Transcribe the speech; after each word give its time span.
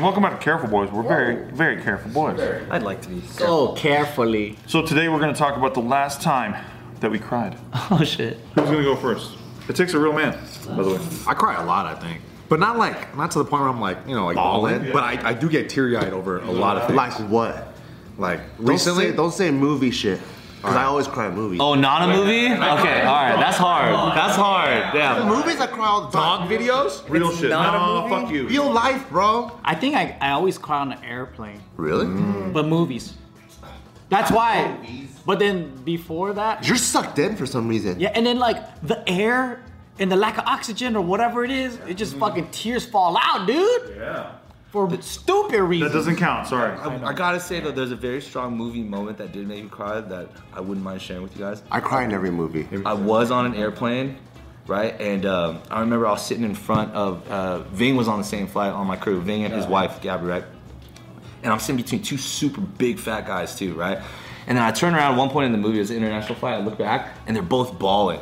Welcome 0.00 0.22
back 0.22 0.38
to 0.38 0.44
Careful 0.44 0.68
Boys. 0.68 0.92
We're 0.92 1.02
very, 1.02 1.50
very 1.50 1.82
careful 1.82 2.12
boys. 2.12 2.38
I'd 2.70 2.84
like 2.84 3.02
to 3.02 3.08
be. 3.08 3.20
So 3.22 3.72
carefully. 3.72 4.56
So 4.68 4.80
today 4.86 5.08
we're 5.08 5.18
going 5.18 5.32
to 5.34 5.38
talk 5.38 5.56
about 5.56 5.74
the 5.74 5.80
last 5.80 6.22
time 6.22 6.54
that 7.00 7.10
we 7.10 7.18
cried. 7.18 7.56
Oh 7.90 8.04
shit. 8.04 8.36
Who's 8.54 8.66
going 8.66 8.76
to 8.78 8.82
go 8.84 8.94
first? 8.94 9.32
It 9.68 9.74
takes 9.74 9.94
a 9.94 9.98
real 9.98 10.12
man, 10.12 10.38
by 10.68 10.84
the 10.84 10.90
way. 10.90 11.00
I 11.26 11.34
cry 11.34 11.60
a 11.60 11.64
lot, 11.64 11.86
I 11.86 11.98
think. 11.98 12.20
But 12.48 12.60
not 12.60 12.78
like, 12.78 13.16
not 13.16 13.32
to 13.32 13.38
the 13.38 13.44
point 13.44 13.62
where 13.62 13.70
I'm 13.70 13.80
like, 13.80 13.98
you 14.06 14.14
know, 14.14 14.26
like 14.26 14.36
bawling. 14.36 14.92
But 14.92 15.02
I, 15.02 15.30
I 15.30 15.34
do 15.34 15.48
get 15.48 15.68
teary 15.68 15.96
eyed 15.96 16.12
over 16.12 16.38
a 16.38 16.50
lot 16.50 16.76
of 16.76 16.86
things. 16.86 16.96
Like 16.96 17.14
what? 17.28 17.74
Like 18.18 18.40
Don't 18.58 18.66
recently, 18.66 19.10
say, 19.10 19.16
don't 19.16 19.32
say 19.32 19.50
movie 19.50 19.90
shit. 19.90 20.20
Because 20.60 20.76
I 20.76 20.84
always 20.84 21.06
cry 21.06 21.28
in 21.28 21.34
movies. 21.34 21.60
Oh, 21.60 21.74
not 21.74 22.08
a 22.08 22.12
movie? 22.16 22.46
Okay, 22.46 22.56
all 23.02 23.14
right. 23.14 23.36
That's 23.38 23.56
hard. 23.56 23.94
That's 24.16 24.36
hard. 24.36 24.94
Yeah. 24.94 25.24
movies 25.28 25.60
I 25.60 25.66
cry 25.68 25.86
all 25.86 26.06
the 26.08 26.10
time. 26.18 26.48
dog 26.48 26.50
videos. 26.50 27.08
Real 27.08 27.30
shit. 27.34 27.50
not 27.50 27.74
a 27.74 27.78
No, 27.78 28.08
movie? 28.08 28.14
fuck 28.24 28.32
you. 28.34 28.48
Real 28.48 28.70
life, 28.72 29.08
bro. 29.08 29.52
I 29.64 29.74
think 29.74 29.94
I, 29.94 30.16
I 30.20 30.30
always 30.32 30.58
cry 30.58 30.80
on 30.80 30.92
an 30.92 31.02
airplane, 31.04 31.60
Really? 31.76 32.06
Mm. 32.06 32.52
but 32.52 32.66
movies. 32.66 33.14
That's 34.08 34.30
why. 34.30 34.76
But 35.26 35.38
then 35.38 35.76
before 35.84 36.32
that, 36.32 36.66
You're 36.66 36.76
sucked 36.78 37.18
in 37.18 37.36
for 37.36 37.46
some 37.46 37.68
reason. 37.68 38.00
yeah, 38.00 38.10
and 38.14 38.24
then 38.26 38.38
like 38.38 38.58
the 38.82 39.06
air 39.08 39.62
and 39.98 40.10
the 40.10 40.16
lack 40.16 40.38
of 40.38 40.44
oxygen 40.46 40.96
or 40.96 41.02
whatever 41.04 41.44
it 41.44 41.50
is, 41.50 41.76
it 41.86 41.94
just 41.94 42.16
mm. 42.16 42.20
fucking 42.20 42.48
tears 42.50 42.84
fall 42.86 43.16
out, 43.20 43.46
dude. 43.46 43.96
Yeah. 43.96 44.30
For 44.70 45.00
stupid 45.00 45.62
reasons. 45.62 45.92
That 45.92 45.98
doesn't 45.98 46.16
count, 46.16 46.46
sorry. 46.46 46.78
I, 46.78 47.08
I 47.08 47.12
gotta 47.14 47.40
say 47.40 47.58
though, 47.60 47.70
there's 47.70 47.90
a 47.90 47.96
very 47.96 48.20
strong 48.20 48.54
movie 48.54 48.82
moment 48.82 49.16
that 49.16 49.32
did 49.32 49.48
make 49.48 49.64
me 49.64 49.70
cry 49.70 50.00
that 50.00 50.28
I 50.52 50.60
wouldn't 50.60 50.84
mind 50.84 51.00
sharing 51.00 51.22
with 51.22 51.34
you 51.34 51.42
guys. 51.42 51.62
I 51.70 51.80
cry 51.80 52.04
in 52.04 52.12
every 52.12 52.30
movie. 52.30 52.68
I 52.84 52.92
was 52.92 53.30
on 53.30 53.46
an 53.46 53.54
airplane, 53.54 54.18
right? 54.66 54.94
And 55.00 55.24
um, 55.24 55.62
I 55.70 55.80
remember 55.80 56.06
I 56.06 56.10
was 56.10 56.24
sitting 56.26 56.44
in 56.44 56.54
front 56.54 56.92
of 56.92 57.26
uh, 57.30 57.60
Ving 57.70 57.96
was 57.96 58.08
on 58.08 58.18
the 58.18 58.24
same 58.24 58.46
flight 58.46 58.72
on 58.72 58.86
my 58.86 58.96
crew. 58.96 59.22
Ving 59.22 59.44
and 59.44 59.54
his 59.54 59.66
wife 59.66 60.02
Gabby, 60.02 60.26
right? 60.26 60.44
And 61.42 61.50
I'm 61.50 61.60
sitting 61.60 61.80
between 61.80 62.02
two 62.02 62.18
super 62.18 62.60
big 62.60 62.98
fat 62.98 63.26
guys 63.26 63.56
too, 63.56 63.72
right? 63.72 63.98
And 64.46 64.58
then 64.58 64.64
I 64.64 64.70
turn 64.70 64.94
around 64.94 65.12
at 65.14 65.18
one 65.18 65.30
point 65.30 65.46
in 65.46 65.52
the 65.52 65.58
movie, 65.58 65.78
it 65.78 65.80
was 65.80 65.90
an 65.90 65.96
international 65.96 66.34
flight. 66.34 66.54
I 66.54 66.60
look 66.60 66.76
back 66.76 67.14
and 67.26 67.34
they're 67.34 67.42
both 67.42 67.78
bawling. 67.78 68.20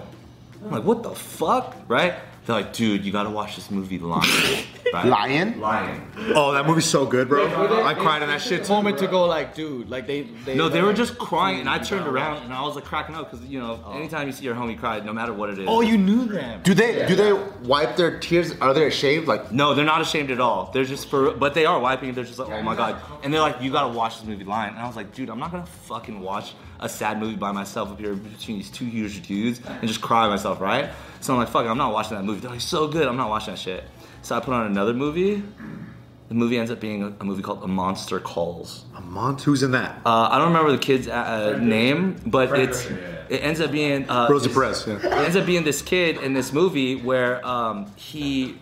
I'm 0.62 0.70
like, 0.70 0.84
what 0.84 1.02
the 1.02 1.14
fuck, 1.14 1.76
right? 1.88 2.14
They're 2.46 2.54
like, 2.54 2.72
dude, 2.72 3.04
you 3.04 3.10
gotta 3.10 3.30
watch 3.30 3.56
this 3.56 3.70
movie, 3.70 3.98
Lion. 3.98 4.22
Right? 4.92 5.04
Lion? 5.04 5.60
Lion. 5.60 6.00
Oh, 6.36 6.52
that 6.52 6.64
movie's 6.64 6.84
so 6.84 7.04
good, 7.04 7.28
bro. 7.28 7.44
I 7.84 7.92
cried 7.92 8.22
in 8.22 8.28
that 8.28 8.40
shit 8.40 8.64
too. 8.64 8.72
moment 8.72 8.98
to 8.98 9.08
go 9.08 9.26
like, 9.26 9.54
dude, 9.54 9.90
like 9.90 10.06
they, 10.06 10.22
they 10.22 10.54
No, 10.54 10.68
they 10.68 10.80
were 10.80 10.92
just 10.92 11.18
crying, 11.18 11.58
and 11.58 11.68
I 11.68 11.78
turned 11.78 12.06
around 12.06 12.44
and 12.44 12.52
I 12.52 12.62
was 12.62 12.76
like 12.76 12.84
cracking 12.84 13.16
up 13.16 13.30
because 13.30 13.44
you 13.46 13.58
know, 13.58 13.82
oh. 13.84 13.92
anytime 13.98 14.28
you 14.28 14.32
see 14.32 14.44
your 14.44 14.54
homie 14.54 14.78
cry, 14.78 15.00
no 15.00 15.12
matter 15.12 15.34
what 15.34 15.50
it 15.50 15.58
is. 15.58 15.66
Oh, 15.68 15.80
you 15.80 15.98
knew 15.98 16.26
them. 16.26 16.62
Do 16.62 16.72
they 16.72 17.04
do 17.06 17.16
they 17.16 17.32
wipe 17.64 17.96
their 17.96 18.20
tears? 18.20 18.56
Are 18.60 18.72
they 18.72 18.86
ashamed? 18.86 19.26
Like 19.26 19.50
No, 19.50 19.74
they're 19.74 19.84
not 19.84 20.00
ashamed 20.00 20.30
at 20.30 20.40
all. 20.40 20.70
They're 20.72 20.84
just 20.84 21.08
for, 21.08 21.32
but 21.32 21.52
they 21.52 21.66
are 21.66 21.80
wiping. 21.80 22.14
They're 22.14 22.24
just 22.24 22.38
like, 22.38 22.48
oh 22.48 22.62
my 22.62 22.76
god, 22.76 23.02
and 23.24 23.34
they're 23.34 23.40
like, 23.40 23.60
you 23.60 23.72
gotta 23.72 23.92
watch 23.92 24.20
this 24.20 24.24
movie, 24.26 24.44
Lion. 24.44 24.70
And 24.70 24.78
I 24.78 24.86
was 24.86 24.94
like, 24.94 25.12
dude, 25.12 25.30
I'm 25.30 25.40
not 25.40 25.50
gonna 25.50 25.66
fucking 25.66 26.20
watch 26.20 26.54
a 26.80 26.88
sad 26.88 27.18
movie 27.18 27.36
by 27.36 27.52
myself 27.52 27.90
up 27.90 27.98
here 27.98 28.14
between 28.14 28.58
these 28.58 28.70
two 28.70 28.84
huge 28.84 29.26
dudes 29.26 29.60
and 29.66 29.86
just 29.86 30.00
cry 30.00 30.28
myself, 30.28 30.60
right? 30.60 30.90
So 31.20 31.32
I'm 31.32 31.38
like, 31.38 31.48
fuck, 31.48 31.64
it, 31.64 31.68
I'm 31.68 31.78
not 31.78 31.92
watching 31.92 32.16
that 32.16 32.24
movie. 32.24 32.40
They're 32.40 32.50
like, 32.50 32.60
so 32.60 32.88
good, 32.88 33.06
I'm 33.06 33.16
not 33.16 33.28
watching 33.28 33.54
that 33.54 33.60
shit. 33.60 33.84
So 34.22 34.36
I 34.36 34.40
put 34.40 34.54
on 34.54 34.66
another 34.66 34.92
movie. 34.92 35.42
The 36.28 36.34
movie 36.34 36.58
ends 36.58 36.72
up 36.72 36.80
being 36.80 37.02
a, 37.04 37.14
a 37.20 37.24
movie 37.24 37.42
called 37.42 37.62
A 37.62 37.68
Monster 37.68 38.18
Calls. 38.18 38.84
A 38.96 39.00
month? 39.00 39.44
Who's 39.44 39.62
in 39.62 39.70
that? 39.72 40.00
Uh, 40.04 40.28
I 40.30 40.38
don't 40.38 40.48
remember 40.48 40.72
the 40.72 40.78
kid's 40.78 41.06
uh, 41.06 41.54
uh, 41.54 41.58
name, 41.62 42.16
but 42.26 42.58
it's 42.58 42.90
yeah. 42.90 42.96
it 43.28 43.36
ends 43.44 43.60
up 43.60 43.70
being 43.70 44.08
uh, 44.10 44.26
Rosie 44.28 44.48
this- 44.48 44.56
Perez, 44.56 44.84
yeah. 44.86 44.96
It 44.96 45.24
ends 45.24 45.36
up 45.36 45.46
being 45.46 45.62
this 45.62 45.82
kid 45.82 46.18
in 46.18 46.34
this 46.34 46.52
movie 46.52 46.96
where 46.96 47.46
um, 47.46 47.92
he 47.94 48.58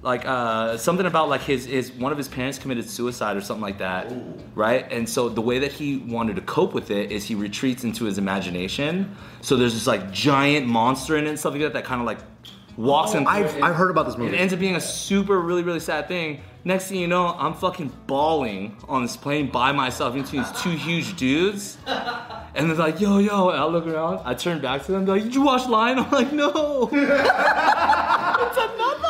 like 0.00 0.24
uh, 0.24 0.76
something 0.76 1.06
about 1.06 1.28
like 1.28 1.42
his 1.42 1.64
his 1.64 1.90
one 1.92 2.12
of 2.12 2.18
his 2.18 2.28
parents 2.28 2.58
committed 2.58 2.88
suicide 2.88 3.36
or 3.36 3.40
something 3.40 3.62
like 3.62 3.78
that, 3.78 4.12
right? 4.54 4.90
And 4.92 5.08
so 5.08 5.28
the 5.28 5.40
way 5.40 5.58
that 5.58 5.72
he 5.72 5.98
wanted 5.98 6.36
to 6.36 6.42
cope 6.42 6.72
with 6.72 6.90
it 6.90 7.10
is 7.10 7.24
he 7.24 7.34
retreats 7.34 7.84
into 7.84 8.04
his 8.04 8.16
imagination. 8.16 9.16
So 9.40 9.56
there's 9.56 9.74
this 9.74 9.86
like 9.86 10.12
giant 10.12 10.66
monster 10.66 11.16
in 11.16 11.26
it 11.26 11.30
and 11.30 11.38
stuff 11.38 11.52
like 11.52 11.62
that 11.62 11.72
that 11.72 11.84
kind 11.84 12.00
of 12.00 12.06
like 12.06 12.18
walks 12.76 13.12
him. 13.12 13.26
I've, 13.26 13.60
I've 13.60 13.74
heard 13.74 13.90
about 13.90 14.06
this 14.06 14.16
movie. 14.16 14.36
It 14.36 14.40
ends 14.40 14.54
up 14.54 14.60
being 14.60 14.76
a 14.76 14.80
super, 14.80 15.40
really, 15.40 15.62
really 15.62 15.80
sad 15.80 16.06
thing. 16.06 16.42
Next 16.64 16.88
thing 16.88 17.00
you 17.00 17.08
know, 17.08 17.28
I'm 17.28 17.54
fucking 17.54 17.92
bawling 18.06 18.76
on 18.88 19.02
this 19.02 19.16
plane 19.16 19.50
by 19.50 19.72
myself 19.72 20.14
into 20.14 20.32
these 20.32 20.50
two 20.62 20.70
huge 20.70 21.16
dudes. 21.16 21.76
And 22.54 22.70
they're 22.70 22.76
like, 22.76 23.00
yo, 23.00 23.18
yo. 23.18 23.50
And 23.50 23.58
I 23.58 23.66
look 23.66 23.86
around, 23.86 24.20
I 24.24 24.34
turn 24.34 24.60
back 24.60 24.84
to 24.84 24.92
them, 24.92 25.04
they're 25.04 25.16
like, 25.16 25.24
did 25.24 25.34
you 25.34 25.42
watch 25.42 25.68
Lion? 25.68 25.98
I'm 25.98 26.10
like, 26.10 26.32
no. 26.32 26.88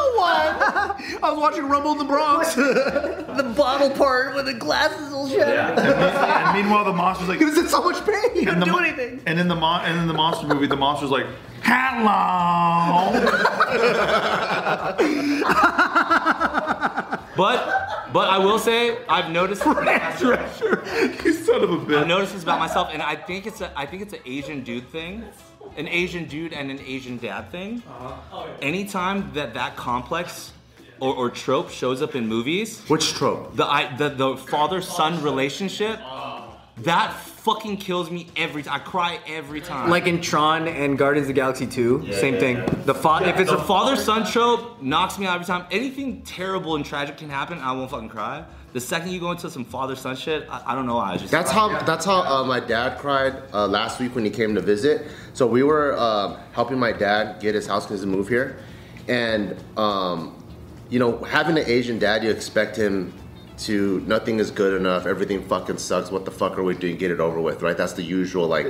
I 1.22 1.31
was 1.31 1.39
watching 1.39 1.69
Rumble 1.69 1.93
in 1.93 1.99
the 1.99 2.05
Bronx. 2.05 2.55
The 3.39 3.44
bottle 3.56 3.91
part 3.91 4.34
with 4.34 4.47
the 4.47 4.55
glasses 4.55 5.11
will 5.12 5.28
shut. 5.28 5.47
and 5.47 6.56
meanwhile, 6.61 6.84
the 6.84 6.93
monster's 6.93 7.28
like, 7.28 7.39
he 7.39 7.44
was 7.44 7.56
in 7.56 7.69
so 7.69 7.83
much 7.84 8.05
pain. 8.05 8.34
He 8.34 8.47
and 8.47 8.61
the, 8.61 8.65
do 8.66 8.72
mo- 8.72 8.78
anything. 8.78 9.21
And 9.27 9.39
in 9.39 9.47
the 9.47 9.55
mon- 9.55 9.84
and 9.84 9.97
in 10.00 10.09
the 10.09 10.12
monster 10.15 10.44
movie, 10.49 10.66
the 10.66 10.75
monster's 10.77 11.11
like, 11.11 11.27
hello. 11.62 13.12
But, 17.37 18.10
but 18.12 18.28
I 18.28 18.39
will 18.39 18.59
say, 18.59 18.99
I've 19.09 19.31
noticed. 19.31 19.65
you 19.65 19.72
son 21.33 21.62
of 21.62 21.71
a 21.91 21.99
I've 22.00 22.09
noticed 22.09 22.33
this 22.33 22.43
about 22.43 22.59
myself, 22.59 22.89
and 22.93 23.00
I 23.00 23.15
think 23.15 23.47
it's 23.47 23.60
a, 23.60 23.71
I 23.78 23.87
think 23.87 24.03
it's 24.03 24.12
an 24.12 24.21
Asian 24.27 24.65
dude 24.65 24.89
thing, 24.89 25.25
an 25.78 25.89
Asian 25.89 26.25
dude 26.27 26.53
and 26.53 26.71
an 26.71 26.81
Asian 26.81 27.16
dad 27.16 27.50
thing. 27.50 27.83
Uh-huh. 27.89 28.15
Oh, 28.33 28.49
anytime 28.61 29.33
that 29.34 29.55
that 29.55 29.77
complex 29.77 30.53
or, 31.00 31.15
or 31.15 31.31
trope 31.31 31.71
shows 31.71 32.03
up 32.03 32.16
in 32.16 32.27
movies, 32.27 32.83
which 32.89 33.12
trope? 33.15 33.56
the 33.56 33.65
I, 33.65 33.97
the, 33.97 34.09
the 34.09 34.37
father 34.37 34.83
son 34.83 35.22
relationship, 35.22 36.00
oh. 36.03 36.56
that 36.78 37.15
fucking 37.15 37.77
kills 37.77 38.11
me 38.11 38.27
every 38.37 38.65
time. 38.65 38.75
I 38.75 38.78
cry 38.81 39.21
every 39.28 39.61
time. 39.61 39.89
Like 39.89 40.06
in 40.06 40.21
Tron 40.21 40.66
and 40.66 40.99
Guardians 40.99 41.27
of 41.28 41.28
the 41.28 41.41
Galaxy 41.41 41.66
2, 41.66 42.12
same 42.12 42.39
thing. 42.39 42.56
The 42.84 42.95
fa- 42.95 43.21
if 43.22 43.39
it's 43.39 43.50
the 43.50 43.59
a 43.59 43.65
father 43.65 43.95
son 43.95 44.27
trope 44.27 44.83
knocks 44.83 45.16
me 45.16 45.27
out 45.27 45.37
every 45.37 45.47
time. 45.47 45.65
Anything 45.71 46.22
terrible 46.22 46.75
and 46.75 46.84
tragic 46.84 47.19
can 47.19 47.31
happen, 47.31 47.59
I 47.60 47.72
won't 47.72 47.91
fucking 47.91 48.09
cry. 48.09 48.45
The 48.73 48.81
second 48.81 49.11
you 49.11 49.21
go 49.21 49.31
into 49.31 49.51
some 49.51 49.65
father 49.65 49.97
son 49.97 50.15
shit, 50.15 50.47
I, 50.51 50.62
I 50.67 50.75
don't 50.75 50.87
know. 50.87 50.99
I 50.99 51.17
just 51.17 51.31
That's 51.31 51.51
how 51.51 51.81
that's 51.83 52.05
how 52.05 52.23
uh, 52.23 52.45
my 52.45 52.61
dad 52.61 52.99
cried 52.99 53.34
uh, 53.55 53.67
last 53.67 53.99
week 53.99 54.15
when 54.15 54.25
he 54.25 54.31
came 54.31 54.55
to 54.55 54.61
visit. 54.61 55.06
So 55.33 55.47
we 55.47 55.62
were 55.62 55.95
uh, 55.97 56.39
helping 56.53 56.78
my 56.78 56.93
dad 56.93 57.41
get 57.41 57.55
his 57.55 57.67
house 57.67 57.87
because 57.87 58.03
he 58.03 58.07
moved 58.07 58.28
here, 58.28 58.59
and 59.09 59.57
um, 59.78 60.34
you 60.91 60.99
know, 60.99 61.19
having 61.25 61.57
an 61.57 61.65
Asian 61.67 61.99
dad, 61.99 62.23
you 62.23 62.31
expect 62.31 62.77
him 62.77 63.15
to 63.59 64.01
nothing 64.07 64.39
is 64.39 64.51
good 64.51 64.78
enough, 64.78 65.07
everything 65.07 65.43
fucking 65.49 65.78
sucks. 65.78 66.11
What 66.11 66.25
the 66.25 66.31
fuck 66.31 66.59
are 66.59 66.62
we 66.62 66.75
doing? 66.75 66.97
Get 66.99 67.11
it 67.11 67.21
over 67.21 67.41
with, 67.41 67.62
right? 67.62 67.77
That's 67.77 67.95
the 67.95 68.03
usual 68.03 68.47
like, 68.47 68.67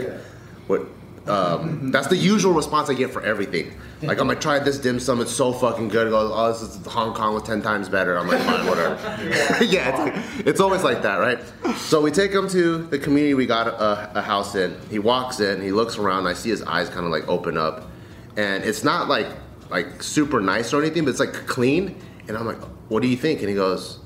what. 0.67 0.87
Um, 1.27 1.91
that's 1.91 2.07
the 2.07 2.17
usual 2.17 2.55
response 2.55 2.89
I 2.89 2.95
get 2.95 3.11
for 3.13 3.21
everything. 3.21 3.75
Like, 4.03 4.21
I'm 4.21 4.29
like, 4.29 4.41
try 4.41 4.59
this 4.61 4.79
dim 4.79 5.01
sum, 5.01 5.21
it's 5.21 5.33
so 5.33 5.53
fucking 5.53 5.89
good. 5.89 6.07
It 6.07 6.11
goes, 6.11 6.31
oh, 6.33 6.53
this 6.53 6.63
is 6.63 6.87
Hong 6.87 7.15
Kong 7.15 7.35
was 7.35 7.43
10 7.43 7.63
times 7.63 7.89
better. 7.89 8.17
I'm 8.17 8.29
like, 8.29 8.41
fine, 8.43 8.67
whatever. 8.67 8.95
yeah, 9.65 10.21
it's, 10.39 10.47
it's 10.47 10.61
always 10.61 10.85
like 10.85 11.03
that, 11.03 11.17
right? 11.17 11.41
So 11.77 12.01
we 12.01 12.11
take 12.11 12.33
him 12.33 12.49
to 12.51 12.79
the 12.79 12.99
community 12.99 13.35
we 13.35 13.47
got 13.47 13.67
a, 13.67 14.19
a 14.19 14.23
house 14.23 14.55
in. 14.55 14.77
He 14.89 14.99
walks 14.99 15.41
in, 15.41 15.61
he 15.61 15.73
looks 15.73 15.99
around, 15.99 16.27
I 16.27 16.35
see 16.35 16.51
his 16.51 16.63
eyes 16.63 16.89
kind 16.89 17.07
of 17.07 17.11
like 17.11 17.27
open 17.29 17.59
up. 17.59 17.91
And 18.37 18.63
it's 18.63 18.85
not 18.85 19.09
like 19.09 19.27
like 19.71 20.03
super 20.03 20.41
nice 20.41 20.73
or 20.73 20.83
anything, 20.83 21.05
but 21.05 21.11
it's 21.11 21.21
like 21.21 21.33
clean. 21.47 22.01
And 22.29 22.37
I'm 22.37 22.47
like, 22.47 22.61
what 22.89 23.03
do 23.03 23.09
you 23.09 23.17
think? 23.17 23.41
And 23.41 23.49
he 23.49 23.55
goes, 23.55 23.99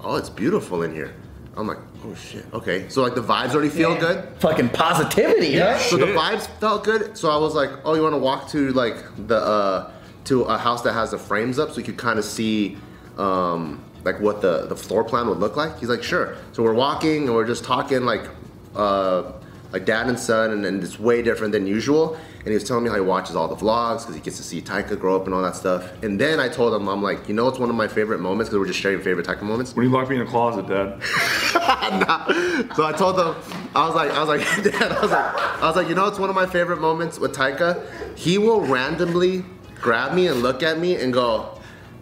oh, 0.00 0.16
it's 0.16 0.30
beautiful 0.30 0.82
in 0.82 0.94
here. 0.94 1.14
I'm 1.56 1.66
like, 1.66 1.78
oh 2.04 2.14
shit, 2.14 2.46
okay. 2.54 2.88
So 2.88 3.02
like 3.02 3.14
the 3.14 3.22
vibes 3.22 3.52
already 3.52 3.68
feel 3.68 3.94
good. 3.98 4.26
Fucking 4.38 4.70
positivity, 4.70 5.58
huh? 5.58 5.76
So 5.78 5.96
the 5.98 6.06
vibes 6.06 6.46
felt 6.60 6.84
good. 6.84 7.16
So 7.16 7.30
I 7.30 7.36
was 7.36 7.54
like, 7.54 7.70
oh, 7.84 7.94
you 7.94 8.02
want 8.02 8.14
to 8.14 8.18
walk 8.18 8.48
to 8.50 8.72
like 8.72 8.96
the 9.26 9.36
uh, 9.36 9.92
to 10.24 10.42
a 10.44 10.56
house 10.56 10.82
that 10.82 10.94
has 10.94 11.10
the 11.10 11.18
frames 11.18 11.58
up, 11.58 11.70
so 11.72 11.78
you 11.78 11.84
could 11.84 11.98
kind 11.98 12.18
of 12.18 12.24
see 12.24 12.78
um, 13.18 13.84
like 14.04 14.18
what 14.20 14.40
the 14.40 14.66
the 14.66 14.76
floor 14.76 15.04
plan 15.04 15.28
would 15.28 15.38
look 15.38 15.56
like. 15.56 15.78
He's 15.78 15.90
like, 15.90 16.02
sure. 16.02 16.36
So 16.52 16.62
we're 16.62 16.74
walking 16.74 17.24
and 17.24 17.34
we're 17.34 17.46
just 17.46 17.64
talking 17.64 18.04
like 18.04 18.28
uh, 18.74 19.32
like 19.72 19.84
dad 19.86 20.08
and 20.08 20.18
son, 20.18 20.50
and, 20.50 20.64
and 20.66 20.82
it's 20.82 20.98
way 20.98 21.22
different 21.22 21.52
than 21.52 21.66
usual. 21.66 22.14
And 22.14 22.48
he 22.48 22.54
was 22.54 22.64
telling 22.64 22.82
me 22.84 22.90
how 22.90 22.96
he 22.96 23.00
watches 23.00 23.36
all 23.36 23.46
the 23.48 23.56
vlogs 23.56 24.00
because 24.00 24.14
he 24.16 24.20
gets 24.20 24.36
to 24.38 24.42
see 24.42 24.60
Taika 24.60 24.98
grow 24.98 25.14
up 25.14 25.26
and 25.26 25.34
all 25.34 25.42
that 25.42 25.54
stuff. 25.54 25.90
And 26.02 26.20
then 26.20 26.40
I 26.40 26.48
told 26.48 26.74
him, 26.74 26.88
I'm 26.88 27.00
like, 27.02 27.28
you 27.28 27.34
know, 27.34 27.46
it's 27.46 27.58
one 27.58 27.70
of 27.70 27.76
my 27.76 27.86
favorite 27.86 28.18
moments 28.18 28.48
because 28.50 28.58
we're 28.58 28.66
just 28.66 28.80
sharing 28.80 29.00
favorite 29.00 29.26
Taika 29.26 29.42
moments. 29.42 29.76
When 29.76 29.86
you 29.86 29.92
locked 29.92 30.10
me 30.10 30.16
in 30.16 30.22
a 30.22 30.26
closet, 30.26 30.66
Dad. 30.66 31.00
So 32.76 32.84
I 32.84 32.92
told 32.92 33.18
him, 33.18 33.34
I 33.74 33.86
was 33.86 33.94
like, 33.94 34.10
I 34.10 34.24
was 34.24 34.28
like, 34.28 34.64
Dad, 34.72 34.92
I 34.92 35.00
was 35.00 35.10
like, 35.10 35.34
I 35.62 35.66
was 35.66 35.76
like, 35.76 35.88
you 35.88 35.94
know, 35.94 36.06
it's 36.06 36.18
one 36.18 36.30
of 36.30 36.34
my 36.36 36.46
favorite 36.46 36.80
moments 36.80 37.18
with 37.18 37.34
Taika. 37.34 37.84
He 38.16 38.38
will 38.38 38.60
randomly 38.62 39.44
grab 39.82 40.14
me 40.14 40.28
and 40.28 40.42
look 40.42 40.62
at 40.62 40.78
me 40.78 40.96
and 40.96 41.12
go, 41.12 41.58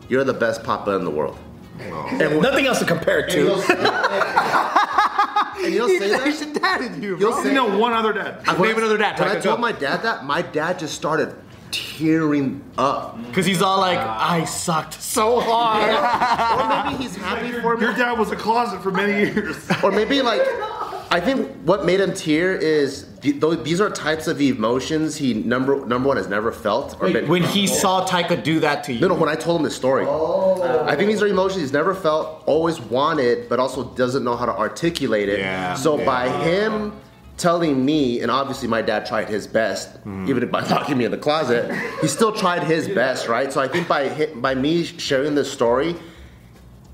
"You're 0.09 0.25
the 0.25 0.35
best 0.35 0.63
papa 0.63 0.93
in 0.93 1.05
the 1.05 1.11
world." 1.11 1.39
And 1.81 2.41
Nothing 2.43 2.67
else 2.67 2.79
to 2.81 2.85
compare 2.85 3.21
it 3.21 3.31
to. 3.31 3.55
and 5.85 5.91
you'll 5.91 6.01
say 6.01 6.09
that. 6.11 6.27
Asian 6.27 6.53
dad 6.53 6.81
in 6.83 7.03
you, 7.03 7.19
You'll 7.19 7.33
bro. 7.33 7.43
say 7.43 7.53
No, 7.55 7.79
one 7.79 7.93
other 7.93 8.13
dad. 8.13 8.43
I 8.47 8.57
Name 8.61 8.77
another 8.79 8.97
dad. 8.99 9.19
When 9.19 9.29
I 9.29 9.41
told 9.41 9.61
my 9.61 9.73
dad 9.73 10.03
that, 10.03 10.25
my 10.25 10.43
dad 10.43 10.79
just 10.79 10.95
started 10.95 11.35
tearing 11.71 12.63
up. 12.79 13.23
Because 13.27 13.47
he's 13.47 13.63
all 13.63 13.79
like, 13.81 13.99
I 13.99 14.45
sucked 14.45 14.95
so 14.95 15.41
hard. 15.41 15.89
or 15.91 16.91
maybe 16.93 17.03
he's 17.03 17.17
happy 17.17 17.53
for 17.61 17.77
me. 17.77 17.83
Your 17.83 17.95
dad 17.95 18.19
was 18.19 18.31
a 18.31 18.37
closet 18.37 18.83
for 18.83 18.91
many 18.91 19.31
years. 19.33 19.69
or 19.83 19.91
maybe 19.91 20.23
like 20.23 20.43
I 21.13 21.21
think 21.21 21.51
what 21.65 21.85
made 21.85 22.01
him 22.01 22.15
tear 22.15 22.55
is 22.55 23.07
th- 23.21 23.41
those, 23.41 23.63
these 23.63 23.81
are 23.81 23.91
types 23.91 24.27
of 24.27 24.41
emotions 24.41 25.17
he 25.17 25.35
number 25.35 25.85
number 25.87 26.09
one 26.09 26.17
has 26.17 26.29
never 26.29 26.53
felt 26.53 27.01
or 27.01 27.11
been. 27.11 27.29
when 27.29 27.43
he 27.43 27.67
saw 27.67 28.07
Taika 28.07 28.43
do 28.43 28.61
that 28.61 28.85
to 28.85 28.93
you. 28.93 29.01
no, 29.01 29.09
no, 29.09 29.15
when 29.15 29.29
I 29.29 29.35
told 29.35 29.61
him 29.61 29.65
the 29.65 29.71
story, 29.71 30.05
oh. 30.07 30.85
I 30.87 30.97
think 30.97 31.09
these 31.09 31.23
are 31.23 31.27
emotions 31.27 31.61
he's 31.61 31.73
never 31.73 31.95
felt, 31.95 32.43
always 32.47 32.81
wanted, 32.81 33.49
but 33.49 33.61
also 33.61 33.85
doesn't 33.95 34.25
know 34.25 34.37
how 34.37 34.47
to 34.47 34.57
articulate 34.57 35.29
it. 35.29 35.41
Yeah. 35.41 35.75
So 35.75 36.05
by 36.05 36.29
him 36.45 36.93
telling 37.37 37.85
me, 37.85 38.21
and 38.21 38.31
obviously 38.31 38.69
my 38.69 38.83
dad 38.83 39.07
tried 39.07 39.29
his 39.29 39.47
best, 39.47 39.97
hmm. 39.99 40.29
even 40.29 40.49
by 40.51 40.61
locking 40.69 40.99
me 40.99 41.05
in 41.05 41.11
the 41.11 41.19
closet, 41.19 41.75
he 42.01 42.09
still 42.09 42.33
tried 42.33 42.65
his 42.65 42.89
best, 42.89 43.29
right? 43.29 43.53
So 43.53 43.61
I 43.61 43.69
think 43.69 43.89
by 43.89 44.27
by 44.37 44.55
me 44.55 44.85
sharing 44.85 45.35
this 45.35 45.51
story, 45.51 45.97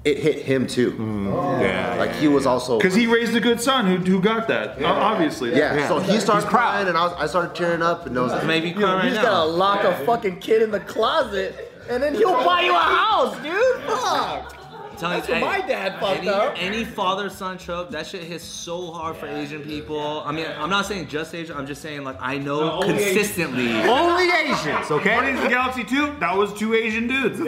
it 0.06 0.18
hit 0.18 0.42
him 0.44 0.66
too. 0.66 0.92
Mm. 0.92 1.60
Yeah. 1.60 1.94
Like 1.96 2.12
he 2.14 2.28
was 2.28 2.46
also 2.46 2.78
Because 2.78 2.94
he 2.94 3.06
raised 3.06 3.34
a 3.34 3.40
good 3.40 3.60
son 3.60 3.86
who, 3.86 3.96
who 3.96 4.20
got 4.20 4.46
that. 4.48 4.80
O- 4.80 4.86
Obviously. 4.86 5.56
Yeah, 5.56 5.88
so 5.88 5.98
he 5.98 6.20
started 6.20 6.48
crying, 6.48 6.88
and 6.88 6.96
I, 6.96 7.06
was, 7.06 7.12
I 7.18 7.26
started 7.26 7.54
tearing 7.54 7.82
up, 7.82 8.06
and 8.06 8.16
I 8.18 8.22
was 8.22 8.32
like, 8.32 8.46
Maybe 8.46 8.72
cry 8.72 8.94
right 8.94 9.04
He's 9.06 9.14
now. 9.14 9.22
gonna 9.22 9.50
lock 9.50 9.84
a 9.84 9.94
fucking 10.06 10.38
kid 10.40 10.62
in 10.62 10.70
the 10.70 10.80
closet 10.80 11.72
and 11.88 12.02
then 12.02 12.14
he'll 12.14 12.32
buy 12.44 12.62
you 12.62 12.74
a 12.74 12.78
house, 12.78 13.36
dude. 13.42 13.82
Fuck. 13.84 14.52
Telling 14.98 15.18
That's 15.18 15.28
what 15.28 15.40
my 15.42 15.60
dad 15.60 16.00
fucked 16.00 16.20
any, 16.20 16.28
up. 16.28 16.54
Any 16.56 16.84
father 16.84 17.28
son 17.28 17.58
trope, 17.58 17.90
that 17.90 18.06
shit 18.06 18.22
hits 18.22 18.42
so 18.44 18.90
hard 18.92 19.16
for 19.16 19.26
Asian 19.26 19.62
people. 19.62 20.22
I 20.24 20.32
mean, 20.32 20.46
I'm 20.56 20.70
not 20.70 20.86
saying 20.86 21.08
just 21.08 21.34
Asian, 21.34 21.54
I'm 21.54 21.66
just 21.66 21.82
saying, 21.82 22.02
like, 22.02 22.16
I 22.18 22.38
know 22.38 22.80
consistently. 22.80 23.70
Only 23.72 24.24
Asians, 24.30 24.90
okay? 24.90 25.10
Guardians 25.14 25.38
of 25.40 25.44
the 25.44 25.50
Galaxy 25.50 25.84
2, 25.84 26.16
that 26.20 26.34
was 26.36 26.52
two 26.54 26.74
Asian 26.74 27.06
dudes. 27.08 27.38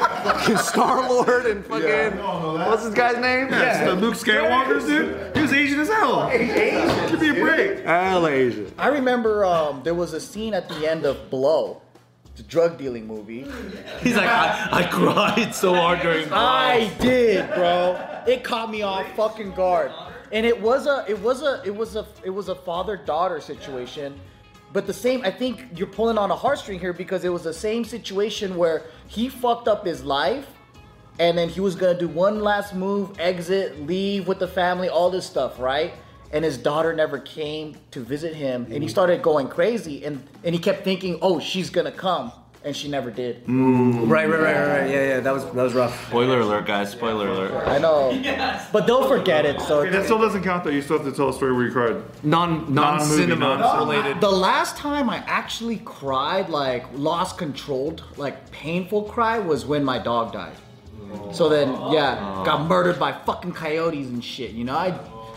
That's 0.00 0.48
it. 0.48 0.58
Star 0.58 1.08
Lord 1.08 1.46
and 1.46 1.64
fucking 1.64 2.18
what's 2.18 2.84
this 2.84 2.94
guy's 2.94 3.18
name? 3.18 3.50
That's 3.50 3.84
the 3.84 3.94
Luke 3.94 4.14
Skywalker's 4.14 4.86
dude. 4.86 5.36
He 5.36 5.42
was 5.42 5.52
Asian 5.52 5.80
as 5.80 5.88
hell. 5.88 6.28
Asian. 6.30 7.10
Give 7.10 7.20
me 7.20 7.28
a 7.30 7.34
break. 7.44 7.84
Hell 7.84 8.26
Asian. 8.26 8.72
I 8.78 8.88
remember 8.88 9.44
um, 9.44 9.82
there 9.82 9.94
was 9.94 10.12
a 10.12 10.20
scene 10.20 10.54
at 10.54 10.68
the 10.68 10.88
end 10.88 11.04
of 11.04 11.30
Blow, 11.30 11.82
the 12.36 12.42
drug 12.42 12.78
dealing 12.78 13.06
movie. 13.06 13.46
He's 14.00 14.16
like, 14.16 14.28
I, 14.28 14.68
I 14.72 14.82
cried 14.84 15.54
so 15.54 15.74
hard 15.74 16.00
during. 16.00 16.28
I 16.32 16.90
did, 17.00 17.48
bro. 17.54 18.22
It 18.26 18.44
caught 18.44 18.70
me 18.70 18.82
off 18.82 19.06
fucking 19.16 19.52
guard. 19.52 19.92
And 20.32 20.46
it 20.46 20.60
was 20.60 20.86
a 20.86 21.04
it 21.08 21.20
was 21.20 21.42
a 21.42 21.60
it 21.64 21.74
was 21.74 21.96
a 21.96 22.06
it 22.22 22.30
was 22.30 22.48
a 22.48 22.54
father-daughter 22.54 23.40
situation. 23.40 24.18
But 24.72 24.86
the 24.86 24.92
same 24.92 25.22
I 25.24 25.30
think 25.30 25.66
you're 25.76 25.88
pulling 25.88 26.18
on 26.18 26.30
a 26.30 26.36
heartstring 26.36 26.78
here 26.78 26.92
because 26.92 27.24
it 27.24 27.30
was 27.30 27.42
the 27.42 27.52
same 27.52 27.84
situation 27.84 28.56
where 28.56 28.84
he 29.08 29.28
fucked 29.28 29.68
up 29.68 29.84
his 29.84 30.04
life 30.04 30.46
and 31.18 31.36
then 31.36 31.48
he 31.48 31.60
was 31.60 31.74
gonna 31.74 31.98
do 31.98 32.08
one 32.08 32.40
last 32.40 32.74
move, 32.74 33.18
exit, 33.20 33.86
leave 33.86 34.26
with 34.26 34.38
the 34.38 34.48
family, 34.48 34.88
all 34.88 35.10
this 35.10 35.26
stuff, 35.26 35.58
right? 35.60 35.92
And 36.32 36.44
his 36.44 36.56
daughter 36.56 36.94
never 36.94 37.18
came 37.18 37.76
to 37.90 38.00
visit 38.00 38.34
him, 38.34 38.64
and 38.64 38.72
he 38.72 38.78
mm-hmm. 38.80 38.88
started 38.88 39.20
going 39.20 39.48
crazy, 39.48 40.04
and 40.04 40.26
and 40.44 40.54
he 40.54 40.60
kept 40.60 40.84
thinking, 40.84 41.18
"Oh, 41.20 41.38
she's 41.40 41.68
gonna 41.68 41.92
come," 41.92 42.32
and 42.64 42.76
she 42.76 42.88
never 42.88 43.10
did. 43.10 43.46
Mm. 43.46 44.10
Right, 44.10 44.28
right, 44.28 44.40
right, 44.40 44.54
right, 44.54 44.66
right. 44.80 44.90
Yeah, 44.90 45.06
yeah. 45.08 45.20
That 45.20 45.32
was 45.32 45.44
that 45.44 45.54
was 45.54 45.72
rough. 45.74 46.08
Spoiler 46.08 46.40
alert, 46.40 46.66
guys. 46.66 46.90
Spoiler 46.92 47.28
alert. 47.28 47.66
I 47.66 47.78
know, 47.78 48.10
but 48.72 48.86
they'll 48.86 49.08
forget 49.08 49.46
it. 49.46 49.60
So 49.62 49.88
That 49.88 50.04
still 50.04 50.18
doesn't 50.18 50.42
count 50.42 50.64
though. 50.64 50.70
You 50.70 50.82
still 50.82 50.98
have 50.98 51.06
to 51.06 51.12
tell 51.12 51.30
a 51.30 51.32
story 51.32 51.52
where 51.54 51.64
you 51.66 51.72
cried. 51.72 52.02
Non 52.22 52.72
non 52.72 53.00
cinema 53.00 53.56
non- 53.56 53.78
related. 53.78 54.20
The 54.20 54.30
last 54.30 54.76
time 54.76 55.08
I 55.08 55.18
actually 55.26 55.78
cried, 55.84 56.48
like 56.48 56.84
lost 56.94 57.38
controlled, 57.38 58.02
like 58.16 58.50
painful 58.50 59.04
cry, 59.04 59.38
was 59.38 59.64
when 59.64 59.84
my 59.84 59.98
dog 59.98 60.32
died. 60.32 60.56
So 61.32 61.48
then, 61.48 61.68
yeah, 61.90 62.42
got 62.44 62.68
murdered 62.68 62.98
by 62.98 63.12
fucking 63.12 63.52
coyotes 63.52 64.06
and 64.08 64.24
shit. 64.24 64.52
You 64.52 64.64
know, 64.64 64.76
I 64.76 64.90